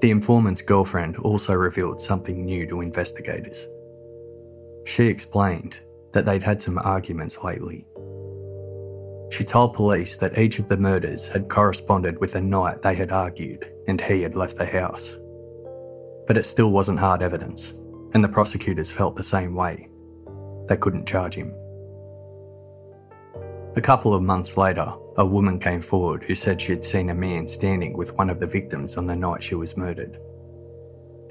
The 0.01 0.11
informant's 0.11 0.61
girlfriend 0.61 1.17
also 1.17 1.53
revealed 1.53 2.01
something 2.01 2.45
new 2.45 2.67
to 2.67 2.81
investigators. 2.81 3.67
She 4.85 5.05
explained 5.05 5.79
that 6.13 6.25
they'd 6.25 6.43
had 6.43 6.61
some 6.61 6.77
arguments 6.77 7.43
lately. 7.43 7.85
She 9.31 9.45
told 9.45 9.73
police 9.73 10.17
that 10.17 10.37
each 10.37 10.59
of 10.59 10.67
the 10.67 10.77
murders 10.77 11.27
had 11.27 11.49
corresponded 11.49 12.19
with 12.19 12.33
the 12.33 12.41
night 12.41 12.81
they 12.81 12.95
had 12.95 13.11
argued 13.11 13.71
and 13.87 13.99
he 14.01 14.21
had 14.21 14.35
left 14.35 14.57
the 14.57 14.65
house. 14.65 15.17
But 16.27 16.37
it 16.37 16.45
still 16.45 16.71
wasn't 16.71 16.99
hard 16.99 17.21
evidence, 17.21 17.73
and 18.13 18.23
the 18.23 18.29
prosecutors 18.29 18.91
felt 18.91 19.15
the 19.15 19.23
same 19.23 19.55
way. 19.55 19.89
They 20.67 20.77
couldn't 20.77 21.07
charge 21.07 21.35
him. 21.35 21.53
A 23.77 23.81
couple 23.81 24.13
of 24.13 24.21
months 24.21 24.57
later, 24.57 24.93
a 25.17 25.25
woman 25.25 25.59
came 25.59 25.81
forward 25.81 26.23
who 26.23 26.35
said 26.35 26.59
she 26.59 26.73
had 26.73 26.83
seen 26.83 27.09
a 27.09 27.15
man 27.15 27.47
standing 27.47 27.95
with 27.95 28.17
one 28.17 28.29
of 28.29 28.39
the 28.39 28.47
victims 28.47 28.97
on 28.97 29.07
the 29.07 29.15
night 29.15 29.41
she 29.41 29.55
was 29.55 29.77
murdered. 29.77 30.19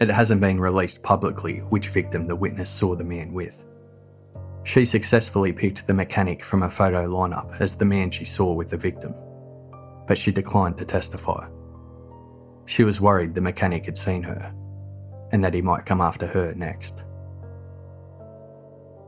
It 0.01 0.09
hasn't 0.09 0.41
been 0.41 0.59
released 0.59 1.03
publicly 1.03 1.59
which 1.68 1.89
victim 1.89 2.26
the 2.26 2.35
witness 2.35 2.70
saw 2.70 2.97
the 2.97 3.05
man 3.05 3.35
with. 3.35 3.66
She 4.64 4.84
successfully 4.84 5.52
picked 5.52 5.86
the 5.86 5.94
mechanic 5.94 6.44
from 6.44 6.62
a 6.62 6.70
photo 6.70 7.08
lineup 7.08 7.61
as 7.61 7.74
the 7.74 7.84
man 7.84 8.11
she 8.11 8.24
saw 8.24 8.52
with 8.52 8.70
the 8.70 8.76
victim, 8.76 9.14
but 10.06 10.18
she 10.18 10.30
declined 10.30 10.78
to 10.78 10.84
testify. 10.84 11.48
She 12.66 12.84
was 12.84 13.00
worried 13.00 13.34
the 13.34 13.40
mechanic 13.40 13.86
had 13.86 13.98
seen 13.98 14.22
her 14.22 14.54
and 15.32 15.44
that 15.44 15.54
he 15.54 15.62
might 15.62 15.86
come 15.86 16.00
after 16.00 16.26
her 16.26 16.54
next. 16.54 17.02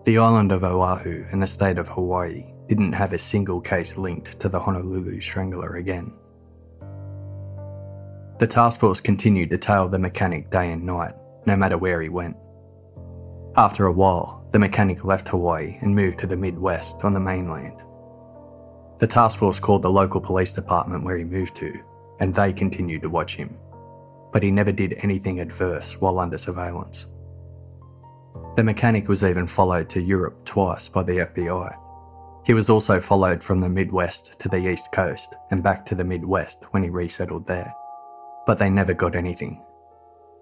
The 0.04 0.18
island 0.18 0.52
of 0.52 0.64
Oahu 0.64 1.26
and 1.30 1.42
the 1.42 1.46
state 1.46 1.78
of 1.78 1.88
Hawaii 1.88 2.46
didn't 2.68 2.92
have 2.92 3.12
a 3.12 3.18
single 3.18 3.60
case 3.60 3.96
linked 3.96 4.40
to 4.40 4.48
the 4.48 4.58
Honolulu 4.58 5.20
Strangler 5.20 5.76
again. 5.76 6.12
The 8.38 8.46
task 8.46 8.80
force 8.80 9.00
continued 9.00 9.50
to 9.50 9.58
tail 9.58 9.88
the 9.88 9.98
mechanic 9.98 10.50
day 10.50 10.72
and 10.72 10.84
night, 10.84 11.14
no 11.46 11.56
matter 11.56 11.78
where 11.78 12.02
he 12.02 12.08
went. 12.08 12.36
After 13.56 13.86
a 13.86 13.92
while, 13.92 14.41
the 14.52 14.58
mechanic 14.58 15.02
left 15.02 15.28
Hawaii 15.28 15.78
and 15.80 15.94
moved 15.94 16.18
to 16.18 16.26
the 16.26 16.36
Midwest 16.36 17.04
on 17.04 17.14
the 17.14 17.20
mainland. 17.20 17.80
The 18.98 19.06
task 19.06 19.38
force 19.38 19.58
called 19.58 19.80
the 19.82 19.90
local 19.90 20.20
police 20.20 20.52
department 20.52 21.04
where 21.04 21.16
he 21.16 21.24
moved 21.24 21.56
to, 21.56 21.72
and 22.20 22.34
they 22.34 22.52
continued 22.52 23.02
to 23.02 23.08
watch 23.08 23.34
him. 23.34 23.56
But 24.30 24.42
he 24.42 24.50
never 24.50 24.70
did 24.70 24.94
anything 24.98 25.40
adverse 25.40 25.98
while 26.00 26.18
under 26.18 26.36
surveillance. 26.36 27.06
The 28.56 28.62
mechanic 28.62 29.08
was 29.08 29.24
even 29.24 29.46
followed 29.46 29.88
to 29.90 30.02
Europe 30.02 30.44
twice 30.44 30.86
by 30.88 31.02
the 31.02 31.18
FBI. 31.18 31.74
He 32.44 32.52
was 32.52 32.68
also 32.68 33.00
followed 33.00 33.42
from 33.42 33.60
the 33.60 33.68
Midwest 33.68 34.38
to 34.40 34.48
the 34.48 34.68
East 34.68 34.92
Coast 34.92 35.34
and 35.50 35.62
back 35.62 35.86
to 35.86 35.94
the 35.94 36.04
Midwest 36.04 36.64
when 36.72 36.82
he 36.82 36.90
resettled 36.90 37.46
there. 37.46 37.72
But 38.46 38.58
they 38.58 38.68
never 38.68 38.92
got 38.92 39.16
anything. 39.16 39.62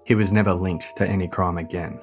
He 0.04 0.16
was 0.16 0.32
never 0.32 0.52
linked 0.52 0.96
to 0.96 1.06
any 1.06 1.28
crime 1.28 1.58
again, 1.58 2.00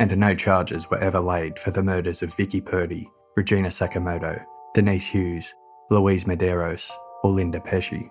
and 0.00 0.16
no 0.16 0.34
charges 0.34 0.90
were 0.90 0.98
ever 0.98 1.20
laid 1.20 1.58
for 1.58 1.70
the 1.70 1.82
murders 1.82 2.22
of 2.22 2.34
Vicky 2.34 2.60
Purdy, 2.60 3.08
Regina 3.36 3.68
Sakamoto, 3.68 4.42
Denise 4.74 5.06
Hughes, 5.06 5.54
Louise 5.90 6.24
Medeiros, 6.24 6.90
or 7.22 7.30
Linda 7.30 7.60
Pesce. 7.60 8.10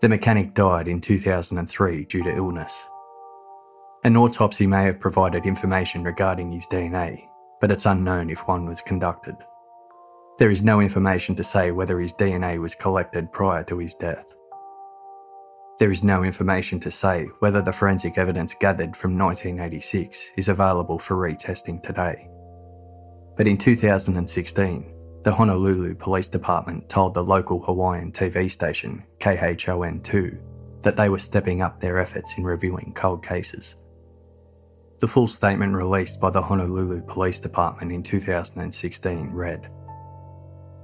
The 0.00 0.08
mechanic 0.08 0.54
died 0.54 0.88
in 0.88 1.00
2003 1.00 2.04
due 2.04 2.22
to 2.22 2.36
illness. 2.36 2.86
An 4.04 4.16
autopsy 4.16 4.66
may 4.66 4.84
have 4.84 5.00
provided 5.00 5.44
information 5.44 6.04
regarding 6.04 6.50
his 6.50 6.66
DNA, 6.68 7.26
but 7.60 7.70
it's 7.70 7.84
unknown 7.84 8.30
if 8.30 8.48
one 8.48 8.64
was 8.64 8.80
conducted. 8.80 9.36
There 10.38 10.50
is 10.50 10.62
no 10.62 10.80
information 10.80 11.34
to 11.34 11.44
say 11.44 11.70
whether 11.70 12.00
his 12.00 12.14
DNA 12.14 12.58
was 12.58 12.74
collected 12.74 13.30
prior 13.30 13.62
to 13.64 13.76
his 13.76 13.94
death. 13.94 14.34
There 15.80 15.90
is 15.90 16.04
no 16.04 16.24
information 16.24 16.78
to 16.80 16.90
say 16.90 17.24
whether 17.38 17.62
the 17.62 17.72
forensic 17.72 18.18
evidence 18.18 18.52
gathered 18.52 18.94
from 18.94 19.16
1986 19.18 20.32
is 20.36 20.50
available 20.50 20.98
for 20.98 21.16
retesting 21.16 21.82
today. 21.82 22.28
But 23.34 23.46
in 23.46 23.56
2016, 23.56 24.92
the 25.22 25.32
Honolulu 25.32 25.94
Police 25.94 26.28
Department 26.28 26.86
told 26.90 27.14
the 27.14 27.24
local 27.24 27.62
Hawaiian 27.62 28.12
TV 28.12 28.50
station, 28.50 29.02
KHON2, 29.20 30.82
that 30.82 30.98
they 30.98 31.08
were 31.08 31.18
stepping 31.18 31.62
up 31.62 31.80
their 31.80 31.98
efforts 31.98 32.36
in 32.36 32.44
reviewing 32.44 32.92
cold 32.94 33.24
cases. 33.24 33.76
The 34.98 35.08
full 35.08 35.28
statement 35.28 35.72
released 35.72 36.20
by 36.20 36.28
the 36.28 36.42
Honolulu 36.42 37.00
Police 37.06 37.40
Department 37.40 37.90
in 37.90 38.02
2016 38.02 39.30
read 39.30 39.70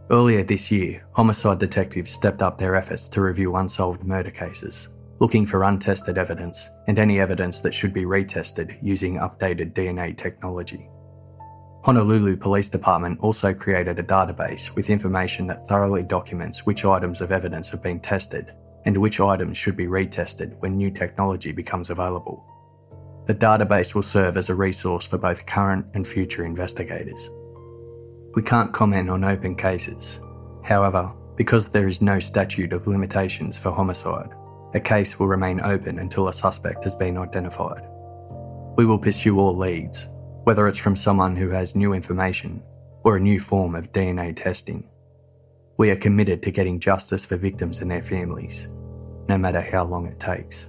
Earlier 0.08 0.44
this 0.44 0.70
year, 0.70 1.04
homicide 1.14 1.58
detectives 1.58 2.12
stepped 2.12 2.40
up 2.40 2.58
their 2.58 2.76
efforts 2.76 3.08
to 3.08 3.20
review 3.20 3.56
unsolved 3.56 4.04
murder 4.04 4.30
cases, 4.30 4.88
looking 5.18 5.44
for 5.44 5.64
untested 5.64 6.16
evidence 6.16 6.70
and 6.86 7.00
any 7.00 7.18
evidence 7.18 7.60
that 7.62 7.74
should 7.74 7.92
be 7.92 8.04
retested 8.04 8.78
using 8.80 9.16
updated 9.16 9.72
DNA 9.72 10.16
technology. 10.16 10.88
Honolulu 11.82 12.36
Police 12.36 12.68
Department 12.68 13.18
also 13.18 13.52
created 13.52 13.98
a 13.98 14.04
database 14.04 14.72
with 14.76 14.90
information 14.90 15.48
that 15.48 15.66
thoroughly 15.66 16.04
documents 16.04 16.64
which 16.64 16.84
items 16.84 17.20
of 17.20 17.32
evidence 17.32 17.68
have 17.70 17.82
been 17.82 17.98
tested 17.98 18.52
and 18.84 18.96
which 18.96 19.18
items 19.18 19.58
should 19.58 19.76
be 19.76 19.86
retested 19.86 20.56
when 20.60 20.76
new 20.76 20.92
technology 20.92 21.50
becomes 21.50 21.90
available. 21.90 22.44
The 23.26 23.34
database 23.34 23.92
will 23.92 24.02
serve 24.02 24.36
as 24.36 24.50
a 24.50 24.54
resource 24.54 25.04
for 25.04 25.18
both 25.18 25.46
current 25.46 25.84
and 25.94 26.06
future 26.06 26.44
investigators. 26.44 27.28
We 28.36 28.42
can't 28.42 28.70
comment 28.70 29.08
on 29.08 29.24
open 29.24 29.56
cases. 29.56 30.20
However, 30.62 31.10
because 31.36 31.70
there 31.70 31.88
is 31.88 32.02
no 32.02 32.20
statute 32.20 32.74
of 32.74 32.86
limitations 32.86 33.56
for 33.56 33.72
homicide, 33.72 34.28
a 34.74 34.80
case 34.80 35.18
will 35.18 35.26
remain 35.26 35.58
open 35.62 35.98
until 36.00 36.28
a 36.28 36.34
suspect 36.34 36.84
has 36.84 36.94
been 36.94 37.16
identified. 37.16 37.88
We 38.76 38.84
will 38.84 38.98
pursue 38.98 39.40
all 39.40 39.56
leads, 39.56 40.10
whether 40.44 40.68
it's 40.68 40.78
from 40.78 40.96
someone 40.96 41.34
who 41.34 41.48
has 41.48 41.74
new 41.74 41.94
information 41.94 42.62
or 43.04 43.16
a 43.16 43.20
new 43.20 43.40
form 43.40 43.74
of 43.74 43.90
DNA 43.92 44.36
testing. 44.36 44.86
We 45.78 45.88
are 45.88 45.96
committed 45.96 46.42
to 46.42 46.50
getting 46.50 46.78
justice 46.78 47.24
for 47.24 47.38
victims 47.38 47.80
and 47.80 47.90
their 47.90 48.02
families, 48.02 48.68
no 49.30 49.38
matter 49.38 49.62
how 49.62 49.84
long 49.84 50.06
it 50.06 50.20
takes. 50.20 50.68